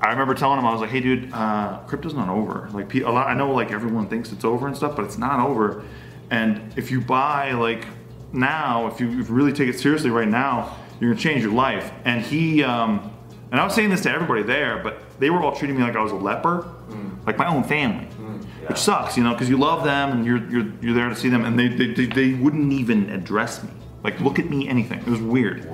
I 0.01 0.11
remember 0.11 0.35
telling 0.35 0.59
him 0.59 0.67
I 0.67 0.73
was 0.73 0.81
like, 0.81 0.91
"Hey, 0.91 1.01
dude, 1.01 1.33
uh, 1.33 1.79
crypto's 1.87 2.15
not 2.15 2.29
over. 2.29 2.69
Like, 2.73 2.95
a 2.95 3.11
lot, 3.11 3.29
I 3.29 3.35
know 3.35 3.53
like 3.53 3.73
everyone 3.73 4.09
thinks 4.09 4.33
it's 4.33 4.45
over 4.45 4.67
and 4.67 4.77
stuff, 4.77 4.95
but 4.97 5.05
it's 5.05 5.19
not 5.19 5.41
over. 5.47 5.85
And 6.31 6.73
if 6.77 6.91
you 6.91 7.01
buy 7.01 7.53
like 7.53 7.87
now, 8.33 8.87
if 8.87 9.01
you, 9.01 9.09
if 9.21 9.29
you 9.29 9.35
really 9.35 9.53
take 9.53 9.69
it 9.69 9.79
seriously 9.81 10.11
right 10.11 10.29
now, 10.29 10.77
you're 11.01 11.11
gonna 11.11 11.21
change 11.21 11.43
your 11.43 11.53
life." 11.53 11.91
And 12.05 12.23
he. 12.23 12.63
Um, 12.63 13.13
and 13.51 13.61
I 13.61 13.65
was 13.65 13.75
saying 13.75 13.91
this 13.91 14.03
to 14.03 14.11
everybody 14.11 14.43
there, 14.43 14.79
but 14.83 14.99
they 15.19 15.31
were 15.31 15.43
all 15.43 15.55
treating 15.55 15.77
me 15.77 15.83
like 15.83 15.97
I 15.97 16.03
was 16.03 16.13
a 16.13 16.17
leper, 16.17 16.69
mm. 16.89 17.27
like 17.27 17.37
my 17.37 17.47
own 17.47 17.65
family, 17.65 18.07
mm. 18.21 18.45
which 18.69 18.79
sucks, 18.79 19.17
you 19.17 19.25
know, 19.25 19.33
because 19.33 19.49
you 19.49 19.57
love 19.57 19.85
them 19.85 20.13
and 20.13 20.25
you're, 20.25 20.49
you're 20.51 20.73
you're 20.81 20.95
there 20.95 21.09
to 21.09 21.17
see 21.17 21.29
them, 21.29 21.45
and 21.45 21.59
they, 21.59 21.69
they 21.69 21.93
they 21.93 22.07
they 22.07 22.35
wouldn't 22.35 22.73
even 22.73 23.11
address 23.11 23.63
me, 23.63 23.71
like 24.05 24.21
look 24.21 24.39
at 24.39 24.49
me, 24.49 24.69
anything. 24.69 25.01
It 25.01 25.07
was 25.07 25.21
weird. 25.21 25.69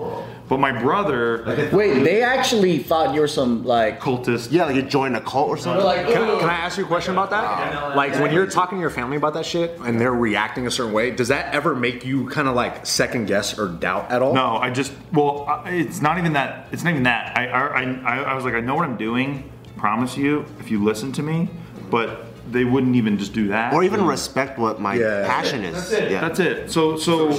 But 0.49 0.61
my 0.61 0.71
brother, 0.81 1.71
Wait, 1.73 2.05
they 2.05 2.23
actually 2.23 2.79
thought 2.79 3.15
you 3.15 3.21
were 3.21 3.27
some 3.27 3.65
like. 3.65 4.01
cultist, 4.01 4.53
Yeah, 4.53 4.67
like 4.67 4.77
you 4.77 4.83
joined 4.83 5.17
a 5.17 5.21
cult 5.21 5.49
or 5.49 5.57
something. 5.57 5.83
Can 5.85 6.23
I, 6.23 6.39
can 6.39 6.49
I 6.49 6.55
ask 6.55 6.79
you 6.79 6.85
a 6.85 6.87
question 6.87 7.15
about 7.15 7.31
that? 7.31 7.97
Like 7.97 8.13
when 8.21 8.33
you're 8.33 8.47
talking 8.47 8.79
to 8.79 8.81
your 8.81 8.91
family 8.91 9.17
about 9.17 9.35
that 9.35 9.45
shit 9.45 9.77
and 9.81 10.01
they're 10.01 10.15
reacting 10.15 10.67
a 10.69 10.71
certain 10.71 10.93
way, 10.93 11.11
does 11.11 11.29
that 11.29 11.53
ever 11.53 11.75
make 11.75 12.05
you 12.05 12.29
kind 12.29 12.47
of 12.47 12.55
like 12.55 12.87
second 12.87 13.27
guess 13.27 13.59
or 13.59 13.69
doubt 13.69 14.11
at 14.13 14.23
all? 14.23 14.35
No, 14.35 14.57
I 14.59 14.71
just 14.71 14.93
well, 15.13 15.47
I- 15.49 15.71
it's 15.71 16.01
not 16.01 16.19
even 16.19 16.35
that. 16.35 16.69
It's 16.71 16.85
not 16.85 16.91
even 16.91 17.03
that. 17.05 17.37
I 17.37 17.49
I, 17.49 17.83
I, 17.83 18.19
I 18.31 18.35
was 18.35 18.45
like, 18.45 18.55
I 18.55 18.61
know 18.61 18.77
what 18.77 18.85
I'm 18.85 18.97
doing. 18.97 19.51
Promise 19.77 20.17
you, 20.17 20.45
if 20.61 20.71
you 20.71 20.83
listen 20.83 21.11
to 21.13 21.23
me. 21.23 21.49
But 21.91 22.25
they 22.51 22.65
wouldn't 22.65 22.97
even 22.97 23.19
just 23.19 23.33
do 23.33 23.49
that. 23.49 23.73
or 23.73 23.83
even 23.85 24.05
respect 24.07 24.59
what 24.59 24.81
my 24.81 24.95
Yeah. 24.95 25.27
passion 25.27 25.65
is. 25.65 25.91
That's 25.91 26.11
Yeah. 26.11 26.21
That's 26.21 26.39
it. 26.41 26.71
So 26.71 26.97
so 26.97 27.33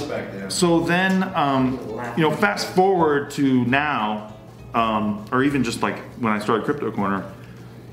so 0.48 0.80
then 0.80 1.30
um, 1.34 1.78
you 2.16 2.22
know, 2.22 2.30
fast 2.30 2.68
forward 2.74 3.30
to 3.32 3.64
now, 3.64 4.34
um, 4.74 5.24
or 5.32 5.42
even 5.42 5.64
just 5.64 5.82
like 5.82 5.98
when 6.20 6.32
I 6.32 6.38
started 6.38 6.64
Crypto 6.64 6.90
Corner, 6.90 7.24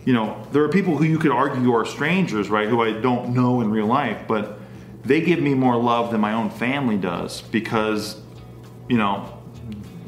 you 0.06 0.13
know, 0.13 0.45
there 0.51 0.63
are 0.63 0.69
people 0.69 0.97
who 0.97 1.04
you 1.06 1.17
could 1.17 1.32
argue 1.32 1.73
are 1.73 1.86
strangers, 1.86 2.49
right? 2.49 2.67
Who 2.69 2.82
I 2.82 2.91
don't 2.91 3.30
know 3.34 3.62
in 3.62 3.71
real 3.71 3.88
life, 3.88 4.21
but 4.28 4.60
they 5.04 5.21
give 5.21 5.39
me 5.39 5.54
more 5.54 5.75
love 5.78 6.12
than 6.12 6.19
my 6.21 6.34
own 6.34 6.49
family 6.49 6.97
does 6.97 7.41
because, 7.41 8.19
you 8.89 8.97
know, 8.97 9.30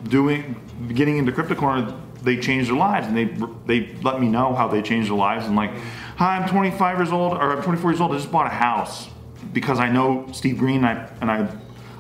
doing 0.09 0.55
getting 0.93 1.17
into 1.17 1.31
Crypto 1.31 1.55
Corner, 1.55 1.93
they 2.21 2.37
changed 2.37 2.69
their 2.69 2.77
lives 2.77 3.07
and 3.07 3.15
they 3.17 3.25
they 3.65 3.95
let 4.03 4.19
me 4.19 4.27
know 4.27 4.53
how 4.53 4.67
they 4.67 4.81
changed 4.81 5.09
their 5.09 5.17
lives 5.17 5.45
and 5.47 5.55
like, 5.55 5.71
hi, 6.17 6.37
I'm 6.37 6.49
25 6.49 6.97
years 6.97 7.11
old 7.11 7.33
or 7.33 7.51
I'm 7.55 7.63
24 7.63 7.91
years 7.91 8.01
old. 8.01 8.11
I 8.11 8.15
just 8.15 8.31
bought 8.31 8.47
a 8.47 8.49
house 8.49 9.07
because 9.53 9.79
I 9.79 9.89
know 9.89 10.27
Steve 10.33 10.57
Greene 10.57 10.83
and 10.83 10.85
I, 10.85 11.11
and 11.21 11.31
I 11.31 11.57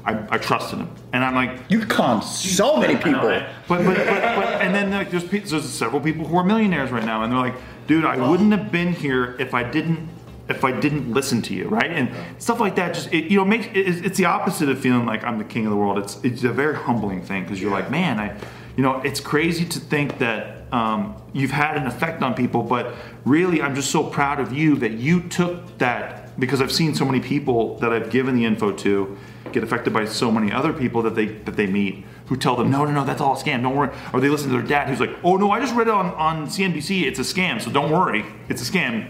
I, 0.07 0.35
I 0.35 0.37
trusted 0.37 0.79
him, 0.79 0.89
and 1.11 1.21
I'm 1.21 1.35
like, 1.35 1.59
You 1.67 1.85
con 1.85 2.21
so 2.21 2.77
many 2.77 2.95
people. 2.95 3.23
but, 3.23 3.49
but, 3.67 3.83
but, 3.83 3.97
but 3.97 4.61
and 4.61 4.73
then 4.73 4.89
like 4.89 5.11
there's 5.11 5.25
pe- 5.25 5.39
there's 5.39 5.67
several 5.67 5.99
people 5.99 6.25
who 6.25 6.37
are 6.37 6.45
millionaires 6.45 6.91
right 6.91 7.03
now, 7.03 7.23
and 7.23 7.31
they're 7.31 7.39
like, 7.39 7.55
dude, 7.87 8.05
I 8.05 8.29
wouldn't 8.29 8.53
have 8.53 8.71
been 8.71 8.93
here 8.93 9.35
if 9.37 9.53
I 9.53 9.69
didn't 9.69 10.07
if 10.47 10.63
I 10.63 10.71
didn't 10.71 11.11
listen 11.13 11.41
to 11.41 11.53
you, 11.53 11.67
right? 11.67 11.91
And 11.91 12.09
stuff 12.41 12.61
like 12.61 12.77
that. 12.77 12.93
Just 12.93 13.13
it, 13.13 13.25
you 13.29 13.37
know, 13.37 13.43
makes 13.43 13.65
it, 13.65 14.05
it's 14.05 14.17
the 14.17 14.25
opposite 14.25 14.69
of 14.69 14.79
feeling 14.79 15.05
like 15.05 15.25
I'm 15.25 15.39
the 15.39 15.43
king 15.43 15.65
of 15.65 15.71
the 15.71 15.77
world. 15.77 15.97
It's 15.97 16.23
it's 16.23 16.45
a 16.45 16.53
very 16.53 16.75
humbling 16.75 17.21
thing 17.21 17.43
because 17.43 17.61
you're 17.61 17.71
like, 17.71 17.91
man, 17.91 18.17
I, 18.17 18.33
you 18.77 18.83
know, 18.83 19.01
it's 19.01 19.19
crazy 19.19 19.65
to 19.65 19.79
think 19.79 20.19
that 20.19 20.56
um, 20.71 21.15
you've 21.33 21.51
had 21.51 21.77
an 21.77 21.87
effect 21.87 22.21
on 22.21 22.33
people, 22.33 22.63
but 22.63 22.93
really, 23.25 23.61
I'm 23.61 23.75
just 23.75 23.91
so 23.91 24.03
proud 24.03 24.39
of 24.39 24.53
you 24.53 24.75
that 24.77 24.93
you 24.93 25.21
took 25.21 25.77
that 25.77 26.37
because 26.39 26.61
I've 26.61 26.71
seen 26.71 26.93
so 26.93 27.05
many 27.05 27.19
people 27.19 27.77
that 27.79 27.91
I've 27.91 28.09
given 28.09 28.35
the 28.35 28.45
info 28.45 28.71
to 28.71 29.17
get 29.51 29.63
affected 29.63 29.93
by 29.93 30.05
so 30.05 30.31
many 30.31 30.51
other 30.51 30.73
people 30.73 31.01
that 31.03 31.15
they 31.15 31.25
that 31.25 31.55
they 31.55 31.67
meet 31.67 32.03
who 32.27 32.35
tell 32.35 32.55
them 32.55 32.69
no 32.69 32.83
no 32.83 32.91
no 32.91 33.05
that's 33.05 33.21
all 33.21 33.33
a 33.33 33.37
scam 33.37 33.61
don't 33.61 33.75
worry 33.75 33.89
or 34.13 34.19
they 34.19 34.27
listen 34.27 34.49
to 34.49 34.53
their 34.57 34.67
dad 34.67 34.89
who's 34.89 34.99
like 34.99 35.15
oh 35.23 35.37
no 35.37 35.51
I 35.51 35.59
just 35.61 35.73
read 35.73 35.87
it 35.87 35.93
on, 35.93 36.07
on 36.15 36.47
CNBC 36.47 37.03
it's 37.03 37.19
a 37.19 37.21
scam 37.21 37.61
so 37.61 37.71
don't 37.71 37.89
worry 37.89 38.25
it's 38.49 38.67
a 38.67 38.71
scam 38.71 39.07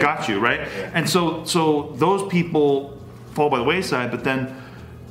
got 0.00 0.28
you 0.28 0.38
right? 0.38 0.60
And 0.94 1.08
so 1.08 1.44
so 1.44 1.92
those 1.96 2.28
people 2.28 2.98
fall 3.32 3.50
by 3.50 3.58
the 3.58 3.64
wayside 3.64 4.10
but 4.10 4.24
then 4.24 4.57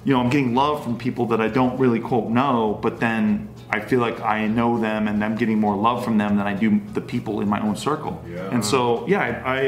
you 0.08 0.14
know 0.14 0.22
I'm 0.22 0.30
getting 0.30 0.56
love 0.56 0.84
from 0.86 0.98
people 0.98 1.26
that 1.28 1.42
I 1.42 1.50
don't 1.50 1.78
really 1.78 2.00
quote 2.00 2.30
know 2.30 2.80
but 2.82 2.94
then 3.02 3.50
I 3.70 3.82
feel 3.82 4.00
like 4.00 4.22
I 4.22 4.48
know 4.48 4.80
them 4.80 5.10
and 5.10 5.22
I'm 5.26 5.36
getting 5.36 5.60
more 5.60 5.76
love 5.76 6.00
from 6.06 6.18
them 6.18 6.38
than 6.38 6.48
I 6.48 6.54
do 6.54 6.80
the 6.94 7.02
people 7.02 7.42
in 7.42 7.50
my 7.50 7.60
own 7.60 7.76
circle 7.76 8.24
Yeah. 8.26 8.50
and 8.54 8.64
so 8.64 9.06
yeah 9.08 9.20
I, 9.22 9.30
I 9.58 9.62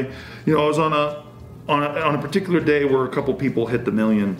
you 0.45 0.53
know 0.53 0.63
I 0.63 0.67
was 0.67 0.79
on 0.79 0.93
a 0.93 1.05
on 1.67 1.83
a, 1.83 1.89
on 2.09 2.15
a 2.15 2.21
particular 2.21 2.61
day 2.61 2.85
where 2.85 3.03
a 3.03 3.09
couple 3.09 3.33
people 3.33 3.67
hit 3.67 3.83
the 3.83 3.91
million 3.91 4.37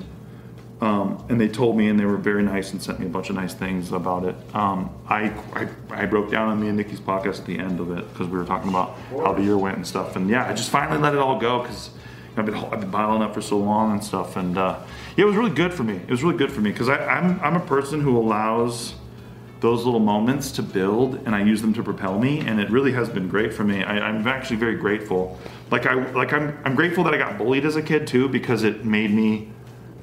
um, 0.82 1.22
and 1.28 1.42
they 1.42 1.50
told 1.50 1.76
me, 1.76 1.90
and 1.90 2.00
they 2.00 2.06
were 2.06 2.16
very 2.16 2.42
nice 2.42 2.72
and 2.72 2.82
sent 2.82 3.02
me 3.02 3.06
a 3.06 3.10
bunch 3.10 3.30
of 3.30 3.36
nice 3.36 3.54
things 3.54 3.92
about 3.92 4.24
it. 4.24 4.36
Um, 4.56 4.90
I, 5.10 5.24
I 5.54 5.68
I 5.92 6.06
broke 6.06 6.32
down 6.32 6.48
on 6.48 6.62
me 6.62 6.70
and 6.70 6.78
Nikki's 6.78 7.02
podcast 7.02 7.40
at 7.40 7.46
the 7.46 7.60
end 7.60 7.82
of 7.82 7.92
it 7.98 8.08
because 8.14 8.28
we 8.30 8.38
were 8.38 8.46
talking 8.46 8.70
about 8.70 8.98
how 9.12 9.34
the 9.34 9.44
year 9.44 9.58
went 9.58 9.76
and 9.76 9.86
stuff. 9.86 10.16
And 10.16 10.30
yeah, 10.30 10.48
I 10.48 10.54
just 10.54 10.70
finally 10.70 10.98
let 10.98 11.14
it 11.14 11.20
all 11.20 11.38
go 11.38 11.64
because 11.64 11.90
I've 12.40 12.46
been 12.46 12.56
I've 12.56 12.82
been 12.82 12.92
bottling 12.92 13.22
up 13.22 13.34
for 13.34 13.42
so 13.42 13.58
long 13.58 13.92
and 13.92 14.04
stuff. 14.04 14.36
And 14.36 14.58
uh, 14.58 14.80
yeah, 15.16 15.24
it 15.24 15.28
was 15.28 15.36
really 15.36 15.54
good 15.54 15.74
for 15.74 15.84
me. 15.84 15.96
It 15.96 16.10
was 16.10 16.24
really 16.24 16.38
good 16.38 16.52
for 16.52 16.62
me 16.62 16.72
because 16.72 16.90
I'm 16.90 17.40
I'm 17.42 17.56
a 17.56 17.66
person 17.66 18.02
who 18.02 18.18
allows 18.18 18.96
those 19.60 19.84
little 19.84 20.00
moments 20.00 20.52
to 20.54 20.64
build 20.64 21.16
and 21.26 21.36
I 21.36 21.44
use 21.44 21.62
them 21.62 21.74
to 21.74 21.84
propel 21.84 22.18
me 22.18 22.40
and 22.40 22.62
it 22.62 22.70
really 22.70 22.94
has 22.94 23.10
been 23.10 23.28
great 23.28 23.54
for 23.54 23.66
me. 23.66 23.84
I, 23.84 24.00
I'm 24.08 24.26
actually 24.26 24.56
very 24.56 24.76
grateful. 24.76 25.38
Like 25.70 25.86
I 25.86 25.96
like 26.12 26.34
I'm 26.34 26.58
I'm 26.64 26.76
grateful 26.76 27.04
that 27.04 27.14
I 27.14 27.18
got 27.18 27.38
bullied 27.38 27.66
as 27.66 27.76
a 27.76 27.82
kid 27.82 28.08
too 28.08 28.30
because 28.30 28.64
it 28.64 28.86
made 28.86 29.12
me 29.12 29.50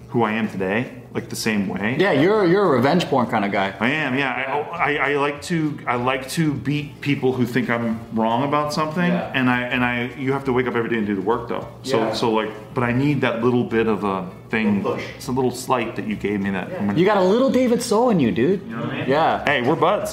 who 0.09 0.23
I 0.23 0.33
am 0.33 0.49
today, 0.49 1.03
like 1.17 1.29
the 1.31 1.37
same 1.49 1.67
way. 1.67 1.97
Yeah, 1.99 2.13
you're 2.13 2.45
you're 2.45 2.65
a 2.71 2.77
revenge 2.79 3.07
porn 3.07 3.27
kind 3.27 3.45
of 3.47 3.51
guy. 3.51 3.69
I 3.81 3.91
am, 4.05 4.17
yeah. 4.19 4.31
I, 4.73 4.77
I, 4.99 5.11
I 5.13 5.17
like 5.17 5.41
to 5.51 5.57
I 5.87 5.97
like 5.97 6.29
to 6.39 6.53
beat 6.53 7.01
people 7.01 7.33
who 7.33 7.45
think 7.47 7.71
I'm 7.71 7.99
wrong 8.15 8.45
about 8.51 8.73
something, 8.79 9.11
Yeah. 9.13 9.33
and 9.39 9.49
I 9.49 9.61
and 9.75 9.83
I 9.93 9.95
you 10.25 10.33
have 10.37 10.45
to 10.45 10.53
wake 10.53 10.67
up 10.71 10.75
every 10.77 10.91
day 10.91 10.99
and 10.99 11.07
do 11.07 11.15
the 11.17 11.27
work 11.33 11.49
though. 11.49 11.67
So 11.83 11.97
Yeah. 11.99 12.13
so 12.13 12.31
like, 12.41 12.51
but 12.75 12.85
I 12.85 12.93
need 12.93 13.23
that 13.23 13.43
little 13.43 13.65
bit 13.65 13.87
of 13.95 14.05
a 14.05 14.19
thing. 14.51 14.83
Push. 14.83 15.03
It's 15.17 15.29
a 15.29 15.33
little 15.33 15.51
slight 15.67 15.97
that 15.97 16.07
you 16.07 16.17
gave 16.17 16.39
me 16.41 16.51
that. 16.51 16.67
Gonna- 16.71 16.95
You 16.99 17.05
got 17.13 17.17
a 17.17 17.25
little 17.35 17.51
David 17.51 17.81
Soul 17.83 18.11
in 18.11 18.21
you, 18.21 18.31
dude. 18.31 18.61
you 18.63 18.77
know 18.77 18.83
what 18.83 18.91
I 18.93 18.99
mean? 18.99 19.09
Yeah. 19.09 19.45
Hey, 19.45 19.63
we're 19.67 19.75
buds. 19.87 20.11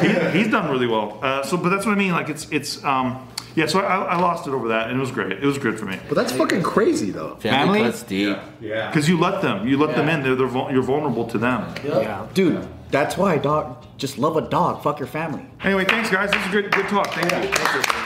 He, 0.00 0.08
he's 0.38 0.50
done 0.50 0.70
really 0.72 0.88
well. 0.88 1.18
Uh, 1.22 1.42
so, 1.44 1.56
but 1.56 1.68
that's 1.68 1.84
what 1.86 1.92
I 1.92 1.98
mean. 2.04 2.12
Like 2.12 2.28
it's 2.34 2.44
it's 2.50 2.82
um 2.84 3.08
yeah. 3.56 3.66
So 3.66 3.80
I, 3.80 3.96
I 4.14 4.20
lost 4.20 4.46
it 4.46 4.50
over 4.52 4.68
that, 4.68 4.88
and 4.88 4.96
it 4.96 5.00
was 5.00 5.10
great. 5.10 5.32
It 5.32 5.42
was 5.44 5.58
good 5.58 5.78
for 5.78 5.86
me 5.86 5.98
But 6.08 6.14
that's 6.14 6.32
fucking 6.32 6.62
crazy 6.62 7.10
though. 7.10 7.34
Family 7.36 7.78
Family? 7.78 7.80
cuts 7.90 8.02
deep. 8.04 8.38
because 8.60 9.08
you 9.08 9.18
let 9.18 9.42
them. 9.42 9.66
You 9.66 9.76
let 9.78 9.96
them 9.96 10.08
in. 10.08 10.22
They're, 10.22 10.36
they're 10.36 10.46
vul- 10.46 10.70
you're 10.70 10.82
vulnerable 10.82 11.26
to 11.26 11.38
them. 11.38 11.74
Yeah. 11.84 12.26
Dude, 12.34 12.66
that's 12.90 13.16
why 13.16 13.38
dog 13.38 13.84
just 13.98 14.18
love 14.18 14.36
a 14.36 14.42
dog. 14.42 14.82
Fuck 14.82 14.98
your 15.00 15.08
family. 15.08 15.44
Anyway, 15.64 15.84
thanks 15.86 16.10
guys. 16.10 16.30
This 16.30 16.40
is 16.42 16.46
a 16.48 16.50
good 16.50 16.70
good 16.70 16.86
talk. 16.88 17.08
Thank 17.08 17.32
you. 17.32 17.50
Thank 17.52 17.86
you. 17.86 18.02